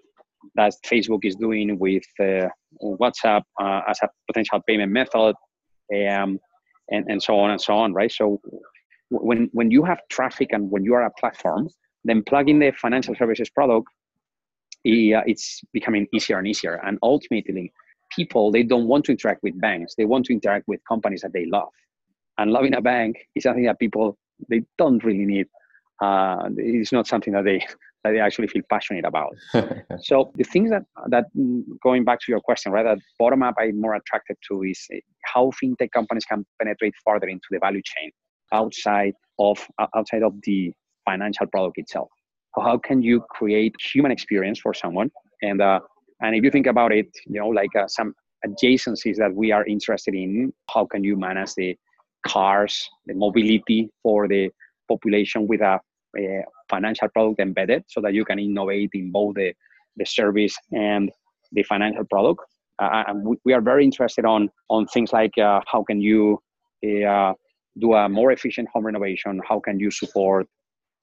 that 0.56 0.74
Facebook 0.86 1.24
is 1.24 1.36
doing 1.36 1.80
with 1.80 2.04
uh, 2.20 2.48
WhatsApp 2.82 3.44
uh, 3.62 3.82
as 3.88 4.00
a 4.02 4.10
potential 4.28 4.60
payment 4.68 4.92
method, 4.92 5.36
um, 5.94 6.40
and, 6.90 7.06
and 7.08 7.22
so 7.22 7.40
on 7.40 7.52
and 7.52 7.62
so 7.62 7.76
on, 7.76 7.94
right? 7.94 8.12
So 8.12 8.42
when, 9.10 9.50
when 9.54 9.72
you 9.72 9.84
have 9.84 10.00
traffic 10.10 10.50
and 10.52 10.70
when 10.70 10.84
you 10.84 10.94
are 10.96 11.06
a 11.06 11.12
platform, 11.20 11.70
then 12.04 12.24
plugging 12.28 12.60
the 12.60 12.72
financial 12.72 13.16
services 13.16 13.50
product, 13.50 13.88
it's 14.84 15.62
becoming 15.72 16.08
easier 16.14 16.38
and 16.38 16.48
easier. 16.48 16.82
And 16.86 16.98
ultimately, 17.02 17.72
people, 18.16 18.52
they 18.52 18.64
don't 18.64 18.88
want 18.88 19.06
to 19.06 19.12
interact 19.12 19.44
with 19.44 19.60
banks. 19.60 19.96
They 19.96 20.06
want 20.06 20.26
to 20.26 20.34
interact 20.34 20.68
with 20.68 20.82
companies 20.88 21.22
that 21.22 21.34
they 21.34 21.46
love. 21.46 21.70
And 22.38 22.52
loving 22.52 22.74
a 22.74 22.82
bank 22.82 23.18
is 23.36 23.44
something 23.44 23.66
that 23.66 23.80
people, 23.80 24.18
they 24.50 24.64
don't 24.78 25.04
really 25.04 25.26
need. 25.26 25.48
Uh, 26.02 26.50
it's 26.58 26.92
not 26.92 27.08
something 27.08 27.34
that 27.34 27.46
they 27.46 27.66
that 28.04 28.12
they 28.12 28.20
actually 28.20 28.48
feel 28.48 28.62
passionate 28.70 29.06
about. 29.06 29.34
so 30.02 30.32
the 30.36 30.44
things 30.44 30.70
that 30.70 30.84
that 31.08 31.26
going 31.82 32.04
back 32.04 32.20
to 32.22 32.32
your 32.32 32.42
question, 32.42 32.72
right, 32.72 32.84
that 32.84 32.98
bottom 33.18 33.44
up 33.44 33.56
I'm 33.58 33.80
more 33.80 33.96
attracted 33.96 34.38
to 34.50 34.64
is 34.64 34.88
how 35.24 35.52
fintech 35.52 35.92
companies 35.92 36.26
can 36.26 36.46
penetrate 36.60 36.94
further 37.06 37.28
into 37.28 37.48
the 37.52 37.60
value 37.60 37.82
chain 37.84 38.12
outside 38.52 39.14
of 39.40 39.66
outside 39.96 40.24
of 40.24 40.34
the 40.44 40.74
financial 41.06 41.48
product 41.48 41.78
itself. 41.78 42.10
How 42.62 42.78
can 42.78 43.02
you 43.02 43.22
create 43.30 43.76
human 43.94 44.12
experience 44.12 44.60
for 44.60 44.74
someone? 44.74 45.12
And 45.42 45.62
uh, 45.62 45.80
and 46.22 46.36
if 46.36 46.44
you 46.44 46.52
think 46.52 46.68
about 46.68 46.92
it, 46.92 47.08
you 47.26 47.40
know, 47.40 47.50
like 47.50 47.76
uh, 47.76 47.88
some 47.88 48.14
adjacencies 48.46 49.18
that 49.18 49.34
we 49.34 49.52
are 49.52 49.66
interested 49.66 50.14
in, 50.14 50.54
how 50.70 50.86
can 50.86 51.04
you 51.04 51.18
manage 51.18 51.54
the 51.56 51.78
cars, 52.26 52.90
the 53.06 53.14
mobility 53.14 53.90
for 54.02 54.28
the 54.28 54.50
population 54.88 55.48
with 55.48 55.62
a 55.62 55.80
uh, 56.18 56.42
financial 56.70 57.08
product 57.10 57.40
embedded 57.40 57.84
so 57.88 58.02
that 58.02 58.14
you 58.14 58.24
can 58.26 58.40
innovate 58.40 58.90
in 58.94 59.12
both 59.12 59.36
the, 59.36 59.54
the 59.98 60.06
service 60.06 60.56
and 60.72 61.12
the 61.52 61.64
financial 61.64 62.06
product. 62.06 62.42
Uh, 62.80 63.04
and 63.08 63.26
we, 63.26 63.38
we, 63.46 63.54
are 63.54 63.62
very 63.62 63.84
interested 63.84 64.26
on, 64.26 64.50
on 64.70 64.86
things 64.88 65.14
like 65.14 65.38
uh, 65.38 65.60
how 65.68 65.84
can 65.84 66.02
you 66.02 66.40
uh, 67.08 67.34
do 67.80 67.94
a 67.94 68.10
more 68.10 68.32
efficient 68.32 68.68
home 68.74 68.86
renovation? 68.86 69.42
How 69.48 69.60
can 69.60 69.80
you 69.80 69.92
support 69.92 70.48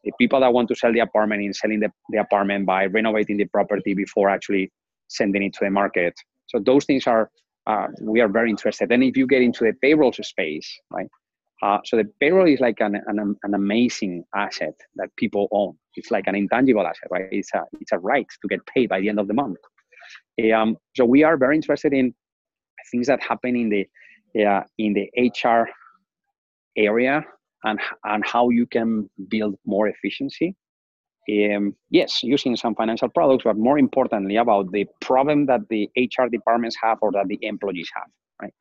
the 0.05 0.13
people 0.19 0.41
that 0.41 0.53
want 0.53 0.69
to 0.69 0.75
sell 0.75 0.93
the 0.93 1.01
apartment 1.01 1.43
in 1.43 1.53
selling 1.53 1.81
the, 1.81 1.91
the 2.11 2.19
apartment 2.19 2.67
by 2.67 2.87
renovating 2.87 3.37
the 3.37 3.47
property 3.47 3.95
before 3.95 4.31
actually 4.31 4.71
sending 5.09 5.43
it 5.43 5.53
to 5.55 5.65
the 5.65 5.71
market? 5.71 6.15
So 6.47 6.59
those 6.59 6.85
things 6.85 7.07
are, 7.07 7.31
uh, 7.67 7.87
we 8.01 8.21
are 8.21 8.29
very 8.29 8.51
interested. 8.51 8.91
And 8.91 9.03
if 9.03 9.17
you 9.17 9.27
get 9.27 9.43
into 9.43 9.65
the 9.65 9.73
payroll 9.83 10.13
space, 10.13 10.69
right? 10.91 11.07
Uh, 11.63 11.79
so 11.85 11.97
the 11.99 12.05
payroll 12.21 12.49
is 12.49 12.61
like 12.61 12.81
an, 12.81 12.97
an, 13.07 13.37
an 13.43 13.55
amazing 13.55 14.25
asset 14.35 14.75
that 14.97 15.15
people 15.17 15.47
own. 15.53 15.75
It's 15.95 16.11
like 16.11 16.27
an 16.27 16.35
intangible 16.35 16.87
asset, 16.87 17.09
right? 17.11 17.29
It's 17.31 17.53
a, 17.55 17.63
it's 17.81 17.93
a 17.93 17.99
right 17.99 18.27
to 18.41 18.49
get 18.49 18.65
paid 18.67 18.89
by 18.89 19.01
the 19.01 19.11
end 19.11 19.21
of 19.21 19.29
the 19.29 19.35
month. 19.35 19.59
Um, 20.55 20.77
so 20.97 21.05
we 21.05 21.23
are 21.23 21.37
very 21.37 21.57
interested 21.57 21.93
in 21.93 22.15
things 22.91 23.07
that 23.09 23.23
happen 23.23 23.57
in 23.57 23.69
the 23.69 23.87
uh, 24.47 24.63
in 24.79 24.95
the 24.95 25.11
HR 25.19 25.69
area 26.77 27.25
and 27.65 27.79
and 28.05 28.25
how 28.25 28.51
you 28.51 28.67
can 28.67 29.09
build 29.29 29.57
more 29.67 29.89
efficiency. 29.89 30.55
Um, 31.29 31.77
yes, 31.91 32.23
using 32.23 32.57
some 32.57 32.75
financial 32.75 33.09
products, 33.09 33.45
but 33.45 33.57
more 33.57 33.79
importantly 33.79 34.37
about 34.37 34.73
the 34.73 34.87
problem 35.01 35.47
that 35.47 35.61
the 35.69 35.89
HR 35.97 36.29
departments 36.31 36.77
have 36.83 36.99
or 37.03 37.13
that 37.13 37.29
the 37.29 37.39
employees 37.43 37.89
have. 37.95 38.09
Right. 38.43 38.55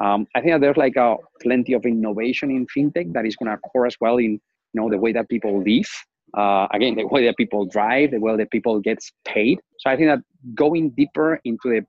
Um, 0.00 0.26
I 0.34 0.40
think 0.40 0.52
that 0.52 0.60
there's 0.60 0.76
like 0.76 0.96
a 0.96 1.16
plenty 1.40 1.72
of 1.72 1.86
innovation 1.86 2.50
in 2.50 2.66
fintech 2.66 3.12
that 3.14 3.24
is 3.24 3.36
going 3.36 3.50
to 3.50 3.58
occur 3.64 3.86
as 3.86 3.96
well 4.00 4.18
in 4.18 4.32
you 4.32 4.80
know 4.80 4.90
the 4.90 4.98
way 4.98 5.12
that 5.12 5.28
people 5.28 5.62
live. 5.62 5.88
Uh, 6.36 6.66
again, 6.74 6.96
the 6.96 7.06
way 7.06 7.24
that 7.24 7.36
people 7.36 7.64
drive, 7.64 8.10
the 8.10 8.18
way 8.18 8.36
that 8.36 8.50
people 8.50 8.80
gets 8.80 9.12
paid. 9.24 9.60
So 9.78 9.88
I 9.88 9.96
think 9.96 10.08
that 10.08 10.18
going 10.54 10.90
deeper 10.90 11.40
into 11.44 11.68
the 11.70 11.86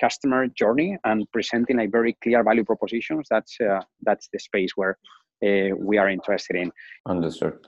customer 0.00 0.46
journey 0.48 0.96
and 1.04 1.30
presenting 1.32 1.76
like 1.76 1.90
very 1.90 2.16
clear 2.22 2.42
value 2.42 2.64
propositions 2.64 3.26
that's 3.30 3.56
uh, 3.60 3.80
that's 4.02 4.28
the 4.32 4.38
space 4.38 4.72
where 4.76 4.98
uh, 5.42 5.74
we 5.76 5.98
are 5.98 6.08
interested 6.08 6.56
in. 6.56 6.72
Understood. 7.06 7.58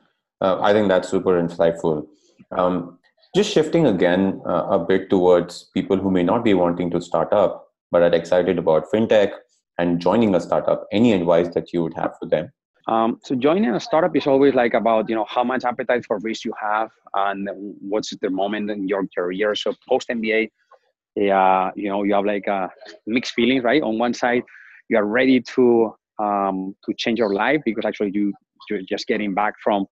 Uh, 0.41 0.61
I 0.61 0.73
think 0.73 0.89
that's 0.89 1.09
super 1.09 1.41
insightful. 1.41 2.07
Um, 2.51 2.99
just 3.35 3.53
shifting 3.53 3.87
again 3.87 4.41
uh, 4.47 4.67
a 4.71 4.79
bit 4.79 5.11
towards 5.11 5.71
people 5.75 5.97
who 5.97 6.11
may 6.11 6.23
not 6.23 6.45
be 6.45 6.55
wanting 6.55 6.91
to 6.91 7.01
start 7.01 7.33
up 7.33 7.69
but 7.91 8.03
are 8.03 8.15
excited 8.15 8.59
about 8.59 8.91
fintech 8.93 9.33
and 9.79 10.01
joining 10.01 10.35
a 10.35 10.41
startup 10.41 10.87
any 10.93 11.13
advice 11.13 11.49
that 11.55 11.73
you 11.73 11.83
would 11.83 11.95
have 11.95 12.13
for 12.19 12.27
them 12.27 12.51
um, 12.87 13.19
so 13.25 13.35
joining 13.35 13.71
a 13.75 13.81
startup 13.81 14.15
is 14.17 14.27
always 14.27 14.55
like 14.55 14.75
about 14.75 15.09
you 15.09 15.15
know 15.15 15.27
how 15.29 15.43
much 15.43 15.65
appetite 15.65 16.05
for 16.07 16.19
risk 16.19 16.45
you 16.45 16.55
have 16.61 16.91
and 17.15 17.49
what's 17.81 18.15
the 18.21 18.31
moment 18.31 18.71
in 18.71 18.87
your 18.87 19.07
career 19.17 19.55
so 19.55 19.75
post 19.89 20.09
mba 20.09 20.45
uh, 20.47 21.71
you 21.75 21.89
know 21.89 22.03
you 22.03 22.15
have 22.15 22.25
like 22.25 22.47
a 22.47 22.71
mixed 23.07 23.35
feelings 23.35 23.65
right 23.65 23.83
on 23.83 23.99
one 23.99 24.15
side 24.15 24.43
you 24.89 24.97
are 24.97 25.07
ready 25.07 25.41
to 25.41 25.95
um, 26.23 26.75
to 26.85 26.95
change 26.97 27.19
your 27.19 27.35
life 27.35 27.61
because 27.65 27.85
actually 27.85 28.11
you 28.15 28.33
you're 28.71 28.83
just 28.89 29.07
getting 29.07 29.35
back 29.35 29.55
from 29.63 29.87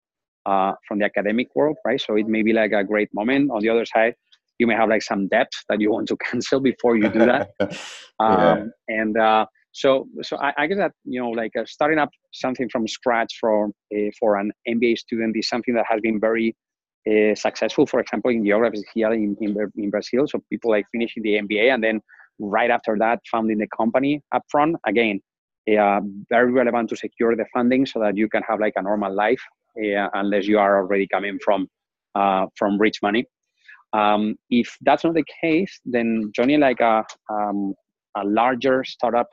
uh, 0.47 0.73
from 0.87 0.99
the 0.99 1.05
academic 1.05 1.49
world 1.55 1.77
right? 1.85 2.01
So 2.01 2.17
it 2.17 2.27
may 2.27 2.43
be 2.43 2.53
like 2.53 2.73
a 2.73 2.85
great 2.85 3.09
moment. 3.15 3.51
On 3.51 3.61
the 3.61 3.69
other 3.69 3.85
side 3.85 4.15
you 4.59 4.67
may 4.67 4.75
have 4.75 4.89
like 4.89 5.03
some 5.03 5.29
debt 5.29 5.51
that 5.69 5.81
you 5.81 5.91
want 5.95 6.09
to 6.09 6.17
cancel 6.17 6.61
before 6.61 6.97
you 6.97 7.09
do 7.09 7.21
that. 7.21 7.51
Um, 8.21 8.71
and 8.87 9.19
uh, 9.19 9.47
so 9.73 10.07
so 10.23 10.37
I, 10.37 10.53
I, 10.59 10.67
guess 10.69 10.77
that 10.79 10.93
you 11.05 11.21
know 11.21 11.31
like 11.31 11.51
uh, 11.59 11.65
starting 11.67 11.99
up 11.99 12.11
something 12.33 12.69
from 12.71 12.87
scratch 12.87 13.33
for 13.41 13.67
uh, 13.67 14.11
for 14.21 14.37
an 14.37 14.53
MBA 14.69 14.99
student 14.99 15.37
is 15.37 15.49
something 15.49 15.75
that 15.75 15.87
has 15.89 16.01
been 16.01 16.21
very 16.21 16.55
uh, 17.11 17.35
successful. 17.35 17.87
For 17.87 17.99
example, 17.99 18.31
in 18.31 18.45
geography 18.45 18.85
here 18.95 19.13
in, 19.13 19.37
in, 19.41 19.57
in 19.77 19.91
Brazil, 19.91 20.29
so 20.29 20.41
people 20.51 20.71
like 20.71 20.87
finishing 20.93 21.25
the 21.25 21.41
MBA 21.41 21.75
and 21.75 21.83
then 21.83 22.01
right 22.39 22.71
after 22.71 22.97
that 22.99 23.21
founding 23.31 23.59
the 23.59 23.67
company 23.77 24.23
upfront. 24.33 24.75
Again, 24.87 25.21
uh, 25.69 26.01
very 26.29 26.53
relevant 26.53 26.89
to 26.91 26.97
secure 26.97 27.37
the 27.37 27.47
funding 27.53 27.87
so 27.87 28.01
that 28.01 28.17
you 28.17 28.29
can 28.29 28.43
have 28.49 28.61
like 28.61 28.75
a 28.77 28.83
normal 28.83 29.15
life 29.15 29.43
uh, 29.79 30.09
unless 30.15 30.47
you 30.47 30.59
are 30.59 30.79
already 30.79 31.07
coming 31.07 31.39
from 31.45 31.69
uh, 32.15 32.47
from 32.57 32.79
rich 32.79 33.01
money. 33.03 33.25
Um, 33.93 34.37
if 34.51 34.77
that's 34.83 35.05
not 35.05 35.15
the 35.15 35.25
case, 35.41 35.81
then 35.85 36.33
joining 36.35 36.61
like 36.61 36.81
a 36.81 37.05
um, 37.31 37.75
a 38.17 38.25
larger 38.25 38.85
startup 38.85 39.29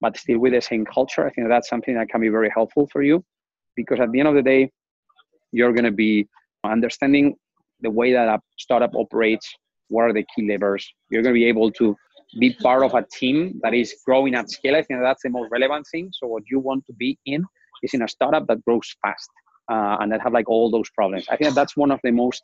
but 0.00 0.16
still 0.16 0.38
with 0.38 0.52
the 0.52 0.60
same 0.60 0.84
culture. 0.84 1.26
I 1.26 1.30
think 1.30 1.48
that's 1.48 1.68
something 1.68 1.94
that 1.94 2.08
can 2.08 2.20
be 2.20 2.28
very 2.28 2.50
helpful 2.52 2.88
for 2.90 3.02
you 3.02 3.22
because 3.76 4.00
at 4.00 4.10
the 4.12 4.18
end 4.18 4.28
of 4.28 4.34
the 4.34 4.42
day, 4.42 4.70
you're 5.52 5.72
going 5.72 5.84
to 5.84 5.90
be 5.90 6.28
understanding 6.64 7.34
the 7.80 7.90
way 7.90 8.12
that 8.12 8.28
a 8.28 8.38
startup 8.58 8.92
operates, 8.94 9.52
what 9.88 10.02
are 10.02 10.12
the 10.12 10.24
key 10.34 10.48
levers. 10.48 10.86
You're 11.10 11.22
going 11.22 11.34
to 11.34 11.38
be 11.38 11.46
able 11.46 11.70
to 11.72 11.96
be 12.38 12.54
part 12.54 12.82
of 12.82 12.94
a 12.94 13.04
team 13.12 13.60
that 13.62 13.74
is 13.74 13.94
growing 14.06 14.34
at 14.34 14.50
scale. 14.50 14.76
I 14.76 14.82
think 14.82 15.00
that's 15.00 15.22
the 15.22 15.30
most 15.30 15.50
relevant 15.50 15.86
thing. 15.90 16.10
So 16.12 16.26
what 16.26 16.44
you 16.50 16.60
want 16.60 16.84
to 16.86 16.92
be 16.92 17.18
in 17.26 17.44
is 17.82 17.94
in 17.94 18.02
a 18.02 18.08
startup 18.08 18.46
that 18.46 18.64
grows 18.64 18.94
fast 19.02 19.30
uh, 19.70 19.96
and 20.00 20.12
that 20.12 20.20
have 20.20 20.32
like 20.32 20.48
all 20.48 20.70
those 20.70 20.90
problems. 20.90 21.26
I 21.28 21.36
think 21.36 21.50
that 21.50 21.54
that's 21.54 21.76
one 21.76 21.90
of 21.90 22.00
the 22.04 22.12
most 22.12 22.42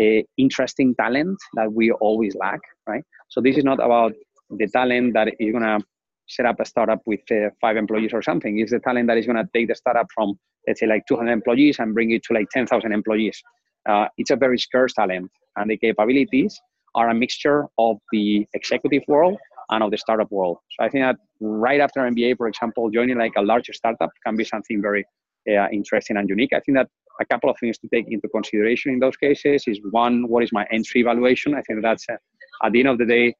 uh, 0.00 0.22
interesting 0.38 0.94
talent 0.94 1.38
that 1.54 1.72
we 1.72 1.92
always 1.92 2.34
lack, 2.34 2.60
right? 2.88 3.04
So 3.28 3.40
this 3.40 3.56
is 3.56 3.64
not 3.64 3.74
about 3.74 4.12
the 4.50 4.66
talent 4.66 5.14
that 5.14 5.34
you're 5.38 5.52
gonna 5.52 5.80
set 6.28 6.46
up 6.46 6.60
a 6.60 6.64
startup 6.64 7.00
with 7.06 7.20
uh, 7.30 7.50
five 7.60 7.76
employees 7.76 8.12
or 8.12 8.22
something. 8.22 8.58
It's 8.58 8.70
the 8.70 8.78
talent 8.80 9.08
that 9.08 9.18
is 9.18 9.26
going 9.26 9.36
to 9.36 9.48
take 9.54 9.68
the 9.68 9.74
startup 9.74 10.06
from, 10.14 10.34
let's 10.66 10.80
say, 10.80 10.86
like 10.86 11.04
200 11.06 11.30
employees 11.30 11.78
and 11.78 11.94
bring 11.94 12.10
it 12.10 12.22
to 12.24 12.34
like 12.34 12.48
10,000 12.50 12.92
employees. 12.92 13.40
Uh, 13.88 14.06
it's 14.16 14.30
a 14.30 14.36
very 14.36 14.58
scarce 14.58 14.94
talent, 14.94 15.30
and 15.56 15.70
the 15.70 15.76
capabilities 15.76 16.60
are 16.94 17.10
a 17.10 17.14
mixture 17.14 17.66
of 17.78 17.96
the 18.12 18.46
executive 18.54 19.02
world 19.08 19.38
and 19.70 19.82
of 19.82 19.90
the 19.90 19.98
startup 19.98 20.30
world. 20.30 20.58
So 20.72 20.84
I 20.84 20.88
think 20.88 21.04
that 21.04 21.16
right 21.40 21.80
after 21.80 22.00
MBA, 22.00 22.36
for 22.36 22.48
example, 22.48 22.90
joining 22.90 23.18
like 23.18 23.32
a 23.36 23.42
larger 23.42 23.72
startup 23.72 24.10
can 24.24 24.36
be 24.36 24.44
something 24.44 24.82
very 24.82 25.04
uh, 25.48 25.68
interesting 25.72 26.16
and 26.16 26.28
unique. 26.28 26.52
I 26.52 26.60
think 26.60 26.76
that 26.76 26.88
a 27.20 27.24
couple 27.24 27.50
of 27.50 27.56
things 27.58 27.78
to 27.78 27.88
take 27.88 28.06
into 28.08 28.28
consideration 28.28 28.92
in 28.92 28.98
those 28.98 29.16
cases 29.16 29.64
is 29.66 29.80
one, 29.90 30.28
what 30.28 30.42
is 30.42 30.52
my 30.52 30.66
entry 30.70 31.02
valuation? 31.02 31.54
I 31.54 31.62
think 31.62 31.82
that's 31.82 32.06
uh, 32.08 32.16
at 32.64 32.72
the 32.72 32.80
end 32.80 32.88
of 32.88 32.98
the 32.98 33.06
day, 33.06 33.34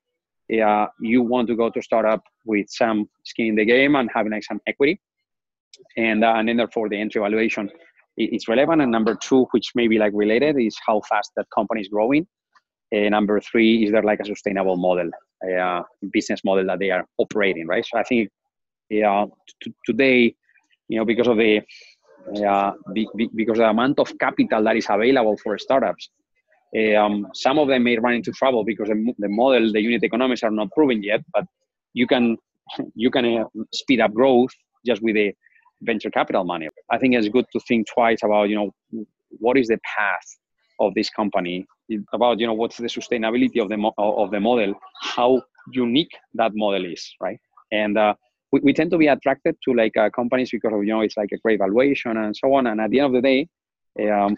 uh, 0.61 0.87
you 1.01 1.23
want 1.23 1.49
to 1.49 1.57
go 1.57 1.71
to 1.71 1.81
startup 1.81 2.23
with 2.45 2.67
some 2.69 3.09
skin 3.25 3.47
in 3.47 3.55
the 3.55 3.65
game 3.65 3.97
and 3.97 4.11
having 4.13 4.33
like 4.33 4.45
some 4.45 4.61
equity 4.67 5.01
and 5.97 6.25
uh, 6.25 6.35
and 6.37 6.49
then 6.49 6.57
therefore 6.57 6.89
the 6.89 6.99
entry 6.99 7.21
valuation 7.21 7.71
is 8.19 8.47
relevant 8.49 8.83
and 8.83 8.91
number 8.91 9.15
two 9.15 9.47
which 9.53 9.71
may 9.75 9.89
be 9.89 9.99
like 9.99 10.13
related 10.15 10.57
is 10.59 10.77
how 10.87 11.01
fast 11.09 11.31
that 11.37 11.47
company 11.55 11.81
is 11.81 11.89
growing 11.89 12.27
Uh, 12.95 13.09
number 13.09 13.41
three, 13.41 13.85
is 13.85 13.93
there 13.93 14.03
like 14.03 14.21
a 14.21 14.25
sustainable 14.25 14.77
model, 14.77 15.11
uh, 15.59 15.83
business 16.13 16.45
model 16.45 16.67
that 16.67 16.79
they 16.79 16.91
are 16.91 17.07
operating, 17.19 17.67
right? 17.67 17.87
So 17.87 17.99
I 17.99 18.03
think 18.03 18.31
yeah, 18.91 19.25
t- 19.63 19.75
today, 19.87 20.35
you 20.89 20.99
know, 20.99 21.05
because 21.05 21.27
of 21.27 21.39
the 21.39 21.63
uh, 22.47 22.73
be, 22.93 23.09
be, 23.17 23.29
because 23.35 23.59
the 23.59 23.69
amount 23.69 23.99
of 23.99 24.17
capital 24.19 24.63
that 24.63 24.77
is 24.77 24.87
available 24.89 25.37
for 25.43 25.59
startups, 25.59 26.11
um, 26.97 27.27
some 27.35 27.59
of 27.59 27.69
them 27.69 27.85
may 27.85 27.99
run 27.99 28.15
into 28.15 28.33
trouble 28.33 28.65
because 28.65 28.89
the, 28.89 29.15
the 29.19 29.29
model, 29.29 29.73
the 29.73 29.81
unit 29.81 30.05
economics 30.05 30.43
are 30.43 30.51
not 30.51 30.71
proven 30.73 31.03
yet. 31.03 31.23
But 31.33 31.45
you 31.95 32.07
can 32.07 32.37
you 32.95 33.11
can 33.11 33.39
uh, 33.39 33.45
speed 33.73 34.01
up 34.01 34.13
growth 34.13 34.51
just 34.87 35.03
with 35.03 35.15
the 35.15 35.33
venture 35.81 36.11
capital 36.11 36.45
money. 36.45 36.69
I 36.91 36.99
think 36.99 37.15
it's 37.15 37.29
good 37.29 37.47
to 37.53 37.61
think 37.61 37.89
twice 37.89 38.19
about 38.23 38.49
you 38.51 38.57
know 38.57 39.05
what 39.31 39.57
is 39.57 39.69
the 39.69 39.79
path 39.97 40.37
of 40.81 40.95
this 40.95 41.11
company 41.11 41.67
about 42.13 42.39
you 42.41 42.47
know 42.47 42.55
what's 42.55 42.77
the 42.77 42.87
sustainability 42.87 43.61
of 43.63 43.69
the 43.69 43.77
mo- 43.77 43.95
of 43.99 44.31
the 44.31 44.41
model, 44.41 44.75
how 45.01 45.43
unique 45.73 46.13
that 46.35 46.53
model 46.55 46.85
is, 46.85 47.15
right? 47.21 47.39
And 47.71 47.97
uh, 47.97 48.15
we, 48.53 48.61
we 48.61 48.73
tend 48.73 48.91
to 48.91 48.99
be 48.99 49.09
attracted 49.09 49.57
to 49.65 49.75
like 49.75 49.97
uh, 49.97 50.11
companies 50.11 50.51
because 50.51 50.73
of 50.73 50.85
you 50.85 50.93
know 50.93 51.01
it's 51.01 51.17
like 51.17 51.31
a 51.33 51.39
great 51.39 51.59
valuation 51.59 52.17
and 52.17 52.37
so 52.37 52.55
on. 52.55 52.67
And 52.67 52.81
at 52.81 52.91
the 52.91 53.01
end 53.01 53.15
of 53.15 53.23
the 53.23 53.23
day, 53.23 53.49
um, 54.11 54.37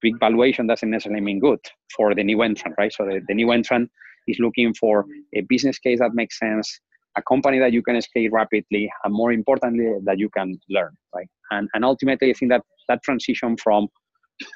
big 0.00 0.18
valuation 0.18 0.66
doesn't 0.66 0.90
necessarily 0.90 1.20
mean 1.20 1.38
good 1.38 1.60
for 1.96 2.14
the 2.14 2.24
new 2.24 2.42
entrant, 2.42 2.74
right? 2.78 2.92
So 2.92 3.04
the, 3.04 3.20
the 3.26 3.34
new 3.34 3.50
entrant 3.52 3.90
is 4.28 4.38
looking 4.38 4.74
for 4.74 5.06
a 5.34 5.40
business 5.42 5.78
case 5.78 5.98
that 5.98 6.14
makes 6.14 6.38
sense, 6.38 6.80
a 7.16 7.22
company 7.22 7.58
that 7.58 7.72
you 7.72 7.82
can 7.82 8.00
scale 8.00 8.30
rapidly, 8.30 8.90
and 9.04 9.12
more 9.12 9.32
importantly, 9.32 9.86
that 10.04 10.18
you 10.18 10.28
can 10.30 10.58
learn, 10.68 10.96
right? 11.14 11.28
And 11.50 11.68
and 11.74 11.84
ultimately, 11.84 12.30
I 12.30 12.34
think 12.34 12.50
that 12.50 12.62
that 12.88 13.02
transition 13.02 13.56
from 13.56 13.88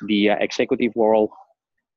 the 0.06 0.30
uh, 0.30 0.36
executive 0.40 0.92
world 0.94 1.30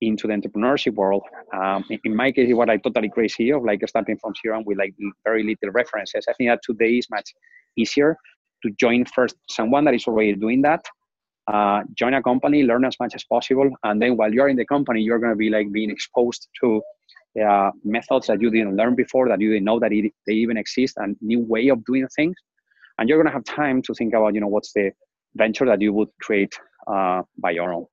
into 0.01 0.27
the 0.27 0.33
entrepreneurship 0.33 0.95
world. 0.95 1.23
Um, 1.53 1.83
in, 2.03 2.15
my 2.15 2.31
case, 2.31 2.53
what 2.53 2.69
I 2.69 2.77
totally 2.77 3.09
crazy 3.09 3.51
of 3.51 3.63
like 3.63 3.81
starting 3.87 4.17
from 4.17 4.33
zero 4.41 4.57
and 4.57 4.65
with 4.65 4.77
like 4.77 4.93
very 5.23 5.43
little 5.43 5.71
references. 5.71 6.25
I 6.29 6.33
think 6.33 6.49
that 6.49 6.61
today 6.63 6.97
is 6.97 7.07
much 7.09 7.33
easier 7.75 8.17
to 8.63 8.71
join 8.79 9.05
first 9.05 9.35
someone 9.49 9.85
that 9.85 9.93
is 9.93 10.07
already 10.07 10.33
doing 10.33 10.61
that. 10.63 10.85
Uh, 11.51 11.81
join 11.95 12.13
a 12.13 12.21
company, 12.21 12.63
learn 12.63 12.85
as 12.85 12.95
much 12.99 13.15
as 13.15 13.23
possible, 13.23 13.69
and 13.83 13.99
then 13.99 14.15
while 14.15 14.31
you're 14.31 14.49
in 14.49 14.55
the 14.55 14.65
company, 14.65 15.01
you're 15.01 15.17
going 15.17 15.31
to 15.31 15.35
be 15.35 15.49
like 15.49 15.71
being 15.71 15.89
exposed 15.89 16.47
to 16.61 16.79
uh, 17.43 17.71
methods 17.83 18.27
that 18.27 18.39
you 18.39 18.51
didn't 18.51 18.75
learn 18.75 18.93
before, 18.93 19.27
that 19.27 19.41
you 19.41 19.53
didn't 19.53 19.65
know 19.65 19.79
that 19.79 19.91
it, 19.91 20.13
they 20.27 20.33
even 20.33 20.57
exist, 20.57 20.95
and 20.97 21.15
new 21.21 21.39
way 21.39 21.69
of 21.69 21.83
doing 21.85 22.07
things. 22.15 22.35
And 22.99 23.09
you're 23.09 23.17
going 23.17 23.27
to 23.27 23.33
have 23.33 23.45
time 23.45 23.81
to 23.83 23.93
think 23.95 24.13
about, 24.13 24.35
you 24.35 24.41
know, 24.41 24.47
what's 24.47 24.73
the 24.73 24.91
venture 25.35 25.65
that 25.65 25.81
you 25.81 25.93
would 25.93 26.09
create 26.21 26.53
uh, 26.87 27.23
by 27.37 27.51
your 27.51 27.73
own. 27.73 27.85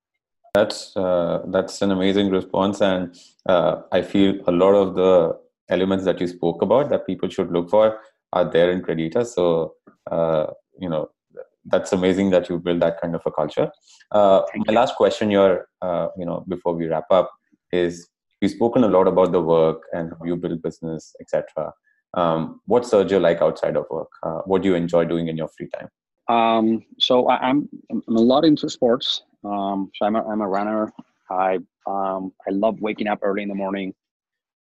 That's 0.57 0.79
uh, 0.97 1.43
that's 1.55 1.81
an 1.85 1.91
amazing 1.91 2.29
response, 2.31 2.81
and 2.81 3.15
uh, 3.53 3.73
I 3.91 4.01
feel 4.01 4.29
a 4.47 4.53
lot 4.63 4.73
of 4.83 4.95
the 4.95 5.13
elements 5.69 6.05
that 6.05 6.19
you 6.21 6.27
spoke 6.27 6.61
about 6.67 6.89
that 6.89 7.05
people 7.05 7.29
should 7.29 7.51
look 7.51 7.69
for 7.69 7.99
are 8.33 8.49
there 8.55 8.71
in 8.71 8.81
Creditas. 8.81 9.27
So 9.37 9.75
uh, 10.09 10.47
you 10.79 10.89
know 10.89 11.03
that's 11.65 11.93
amazing 11.93 12.31
that 12.31 12.49
you 12.49 12.57
build 12.59 12.81
that 12.81 12.99
kind 13.01 13.13
of 13.13 13.21
a 13.25 13.31
culture. 13.31 13.69
Uh, 14.11 14.41
my 14.55 14.73
last 14.73 14.95
question 14.95 15.29
here, 15.29 15.67
uh, 15.81 16.07
you 16.17 16.25
know, 16.25 16.43
before 16.47 16.73
we 16.73 16.87
wrap 16.87 17.11
up, 17.11 17.29
is 17.71 18.07
we've 18.41 18.51
spoken 18.51 18.83
a 18.83 18.87
lot 18.87 19.07
about 19.07 19.31
the 19.31 19.41
work 19.41 19.83
and 19.93 20.13
how 20.17 20.25
you 20.25 20.37
build 20.37 20.61
business, 20.61 21.13
etc. 21.21 21.73
Um, 22.13 22.61
what's 22.65 22.89
Sergio 22.89 23.21
like 23.21 23.41
outside 23.41 23.75
of 23.75 23.85
work? 23.91 24.09
Uh, 24.23 24.39
what 24.45 24.61
do 24.63 24.69
you 24.69 24.75
enjoy 24.75 25.05
doing 25.05 25.27
in 25.27 25.37
your 25.37 25.49
free 25.49 25.69
time? 25.77 25.89
Um, 26.29 26.83
so 26.99 27.27
I, 27.27 27.49
am 27.49 27.69
I'm, 27.91 28.03
I'm 28.07 28.15
a 28.17 28.21
lot 28.21 28.45
into 28.45 28.69
sports. 28.69 29.23
Um, 29.43 29.91
so 29.95 30.05
I'm 30.05 30.15
a, 30.15 30.27
I'm 30.27 30.41
a 30.41 30.47
runner. 30.47 30.91
I 31.29 31.59
um, 31.87 32.33
I 32.47 32.51
love 32.51 32.79
waking 32.81 33.07
up 33.07 33.19
early 33.21 33.43
in 33.43 33.49
the 33.49 33.55
morning, 33.55 33.93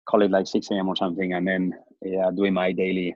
call 0.09 0.23
it 0.23 0.31
like 0.31 0.47
6 0.47 0.71
a.m. 0.73 0.89
or 0.89 0.97
something, 0.97 1.35
and 1.35 1.47
then 1.47 1.73
yeah, 2.03 2.31
doing 2.35 2.55
my 2.55 2.73
daily 2.73 3.15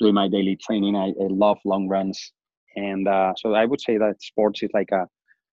doing 0.00 0.14
my 0.14 0.28
daily 0.28 0.56
training. 0.56 0.96
I, 0.96 1.08
I 1.08 1.26
love 1.28 1.58
long 1.64 1.88
runs, 1.88 2.32
and 2.76 3.08
uh, 3.08 3.32
so 3.36 3.54
I 3.54 3.64
would 3.64 3.80
say 3.80 3.98
that 3.98 4.22
sports 4.22 4.62
is 4.62 4.70
like 4.74 4.90
a, 4.92 5.06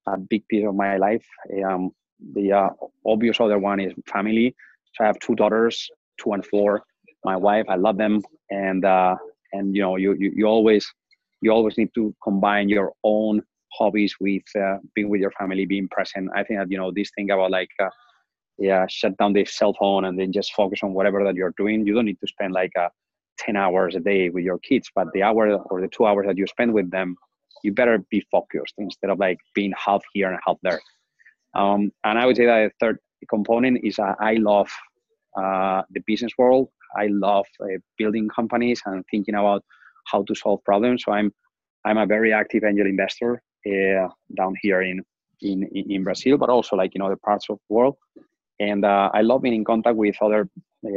a 0.07 0.17
big 0.17 0.47
piece 0.47 0.65
of 0.67 0.75
my 0.75 0.97
life. 0.97 1.25
Um, 1.65 1.91
the 2.33 2.51
uh, 2.51 2.69
obvious 3.05 3.39
other 3.39 3.59
one 3.59 3.79
is 3.79 3.93
family. 4.11 4.55
So 4.95 5.03
I 5.03 5.07
have 5.07 5.19
two 5.19 5.35
daughters, 5.35 5.89
two 6.19 6.33
and 6.33 6.45
four. 6.45 6.83
My 7.23 7.35
wife, 7.35 7.65
I 7.69 7.75
love 7.75 7.97
them, 7.97 8.21
and 8.49 8.85
uh, 8.85 9.15
and 9.53 9.75
you 9.75 9.81
know 9.81 9.95
you, 9.95 10.13
you 10.13 10.31
you 10.35 10.45
always 10.45 10.91
you 11.41 11.51
always 11.51 11.77
need 11.77 11.89
to 11.95 12.13
combine 12.23 12.69
your 12.69 12.93
own 13.03 13.41
hobbies 13.73 14.15
with 14.19 14.43
uh, 14.59 14.77
being 14.95 15.09
with 15.09 15.21
your 15.21 15.31
family, 15.31 15.65
being 15.65 15.87
present. 15.89 16.29
I 16.35 16.43
think 16.43 16.59
that 16.59 16.71
you 16.71 16.77
know 16.77 16.91
this 16.91 17.11
thing 17.15 17.31
about 17.31 17.51
like 17.51 17.69
uh, 17.79 17.89
yeah, 18.59 18.85
shut 18.89 19.17
down 19.17 19.33
the 19.33 19.45
cell 19.45 19.73
phone 19.79 20.05
and 20.05 20.19
then 20.19 20.31
just 20.31 20.53
focus 20.53 20.81
on 20.83 20.93
whatever 20.93 21.23
that 21.23 21.35
you're 21.35 21.53
doing. 21.57 21.87
You 21.87 21.93
don't 21.95 22.05
need 22.05 22.19
to 22.19 22.27
spend 22.27 22.53
like 22.53 22.71
uh, 22.77 22.89
10 23.39 23.55
hours 23.55 23.95
a 23.95 23.99
day 23.99 24.29
with 24.29 24.43
your 24.43 24.59
kids, 24.59 24.89
but 24.93 25.07
the 25.13 25.23
hour 25.23 25.57
or 25.69 25.81
the 25.81 25.87
two 25.87 26.05
hours 26.05 26.27
that 26.27 26.37
you 26.37 26.45
spend 26.45 26.73
with 26.73 26.91
them, 26.91 27.15
you 27.63 27.73
better 27.73 28.03
be 28.11 28.23
focused 28.31 28.73
instead 28.77 29.09
of 29.09 29.17
like 29.17 29.37
being 29.55 29.73
half 29.77 30.03
here 30.13 30.29
and 30.29 30.39
half 30.45 30.57
there. 30.61 30.81
Um, 31.55 31.91
and 32.03 32.19
I 32.19 32.25
would 32.25 32.35
say 32.35 32.45
that 32.45 32.71
the 32.79 32.85
third 32.85 32.99
component 33.29 33.79
is 33.83 33.97
uh, 33.97 34.13
I 34.19 34.35
love 34.35 34.69
uh, 35.37 35.83
the 35.91 36.01
business 36.05 36.33
world. 36.37 36.69
I 36.97 37.07
love 37.07 37.45
uh, 37.61 37.77
building 37.97 38.27
companies 38.29 38.81
and 38.85 39.05
thinking 39.09 39.35
about 39.35 39.63
how 40.11 40.23
to 40.23 40.35
solve 40.35 40.63
problems. 40.63 41.03
So 41.05 41.11
I'm 41.11 41.31
I'm 41.85 41.97
a 41.97 42.05
very 42.05 42.33
active 42.33 42.63
angel 42.63 42.87
investor 42.87 43.41
uh, 43.65 44.07
down 44.35 44.53
here 44.61 44.81
in, 44.81 45.01
in 45.41 45.63
in 45.73 46.03
Brazil, 46.03 46.37
but 46.37 46.49
also 46.49 46.75
like 46.75 46.95
in 46.95 47.01
other 47.01 47.17
parts 47.17 47.47
of 47.49 47.57
the 47.57 47.73
world. 47.73 47.95
And 48.59 48.83
uh, 48.83 49.09
I 49.13 49.21
love 49.21 49.41
being 49.41 49.55
in 49.55 49.63
contact 49.63 49.95
with 49.95 50.15
other 50.21 50.49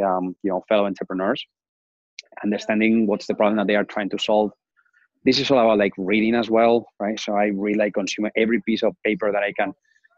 um, 0.05 0.37
you 0.43 0.51
know 0.51 0.63
fellow 0.69 0.87
entrepreneurs, 0.87 1.45
understanding 2.43 3.07
what's 3.07 3.27
the 3.27 3.35
problem 3.35 3.57
that 3.57 3.67
they 3.67 3.77
are 3.77 3.85
trying 3.85 4.11
to 4.11 4.19
solve. 4.19 4.51
This 5.25 5.39
is 5.39 5.51
all 5.51 5.61
about 5.61 5.79
like 5.79 5.93
reading 5.97 6.35
as 6.35 6.51
well, 6.51 6.87
right? 6.99 7.19
So 7.19 7.35
I 7.35 7.47
really 7.47 7.79
like 7.79 7.95
consume 7.95 8.29
every 8.37 8.61
piece 8.63 8.83
of 8.83 8.97
paper 9.05 9.31
that 9.31 9.43
I 9.43 9.53
can 9.53 9.73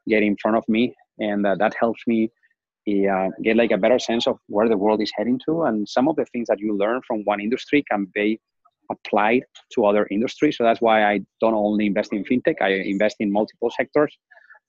get 0.09 0.23
in 0.23 0.37
front 0.41 0.57
of 0.57 0.65
me, 0.67 0.95
and 1.19 1.47
uh, 1.47 1.57
that 1.57 1.75
helps 1.79 2.03
me 2.07 2.31
uh, 2.87 3.29
get 3.43 3.57
like 3.57 3.71
a 3.71 3.79
better 3.79 3.99
sense 3.99 4.27
of 4.27 4.39
where 4.49 4.69
the 4.69 4.77
world 4.77 5.01
is 5.01 5.13
heading 5.17 5.41
to 5.47 5.63
and 5.63 5.89
some 5.89 6.07
of 6.07 6.17
the 6.17 6.27
things 6.27 6.49
that 6.49 6.61
you 6.61 6.77
learn 6.77 7.01
from 7.07 7.23
one 7.25 7.41
industry 7.41 7.83
can 7.91 8.07
be 8.15 8.39
applied 8.91 9.43
to 9.75 9.85
other 9.87 10.07
industries. 10.11 10.57
So 10.57 10.65
that's 10.65 10.81
why 10.81 11.05
I 11.05 11.21
don't 11.41 11.55
only 11.55 11.87
invest 11.87 12.13
in 12.13 12.25
fintech, 12.25 12.57
I 12.61 12.71
invest 12.71 13.17
in 13.21 13.33
multiple 13.33 13.71
sectors. 13.77 14.17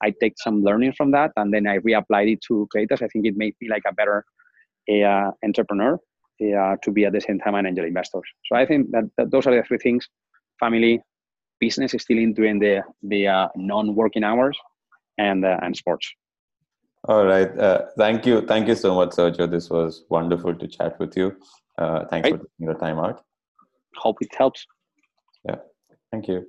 I 0.03 0.13
take 0.21 0.33
some 0.37 0.61
learning 0.61 0.93
from 0.93 1.11
that 1.11 1.31
and 1.37 1.53
then 1.53 1.67
I 1.67 1.77
reapplied 1.79 2.31
it 2.33 2.39
to 2.47 2.67
Creditas. 2.75 3.01
I 3.01 3.07
think 3.07 3.25
it 3.25 3.35
made 3.37 3.55
me 3.61 3.69
like 3.69 3.83
a 3.87 3.93
better 3.93 4.25
uh, 4.91 5.31
entrepreneur 5.43 5.97
uh, 6.41 6.75
to 6.83 6.91
be 6.91 7.05
at 7.05 7.13
the 7.13 7.21
same 7.21 7.39
time 7.39 7.55
an 7.55 7.65
angel 7.65 7.85
investor. 7.85 8.21
So 8.45 8.55
I 8.55 8.65
think 8.65 8.91
that, 8.91 9.09
that 9.17 9.31
those 9.31 9.47
are 9.47 9.55
the 9.55 9.63
three 9.63 9.77
things: 9.77 10.07
family, 10.59 11.01
business 11.59 11.93
is 11.93 12.01
still 12.01 12.17
in 12.17 12.33
during 12.33 12.59
the 12.59 12.83
the 13.03 13.27
uh, 13.27 13.47
non-working 13.55 14.23
hours, 14.23 14.57
and 15.17 15.45
uh, 15.45 15.57
and 15.61 15.75
sports. 15.75 16.11
All 17.07 17.25
right. 17.25 17.57
Uh, 17.57 17.85
thank 17.97 18.25
you. 18.25 18.41
Thank 18.41 18.67
you 18.67 18.75
so 18.75 18.95
much, 18.95 19.11
Sergio. 19.11 19.49
This 19.49 19.69
was 19.69 20.03
wonderful 20.09 20.55
to 20.55 20.67
chat 20.67 20.99
with 20.99 21.15
you. 21.15 21.35
Uh, 21.77 22.05
thanks 22.09 22.29
right. 22.29 22.39
for 22.39 22.45
taking 22.45 22.65
your 22.67 22.79
time 22.79 22.99
out 22.99 23.23
hope 23.97 24.17
it 24.21 24.33
helps. 24.37 24.65
Yeah. 25.47 25.57
Thank 26.11 26.27
you. 26.27 26.47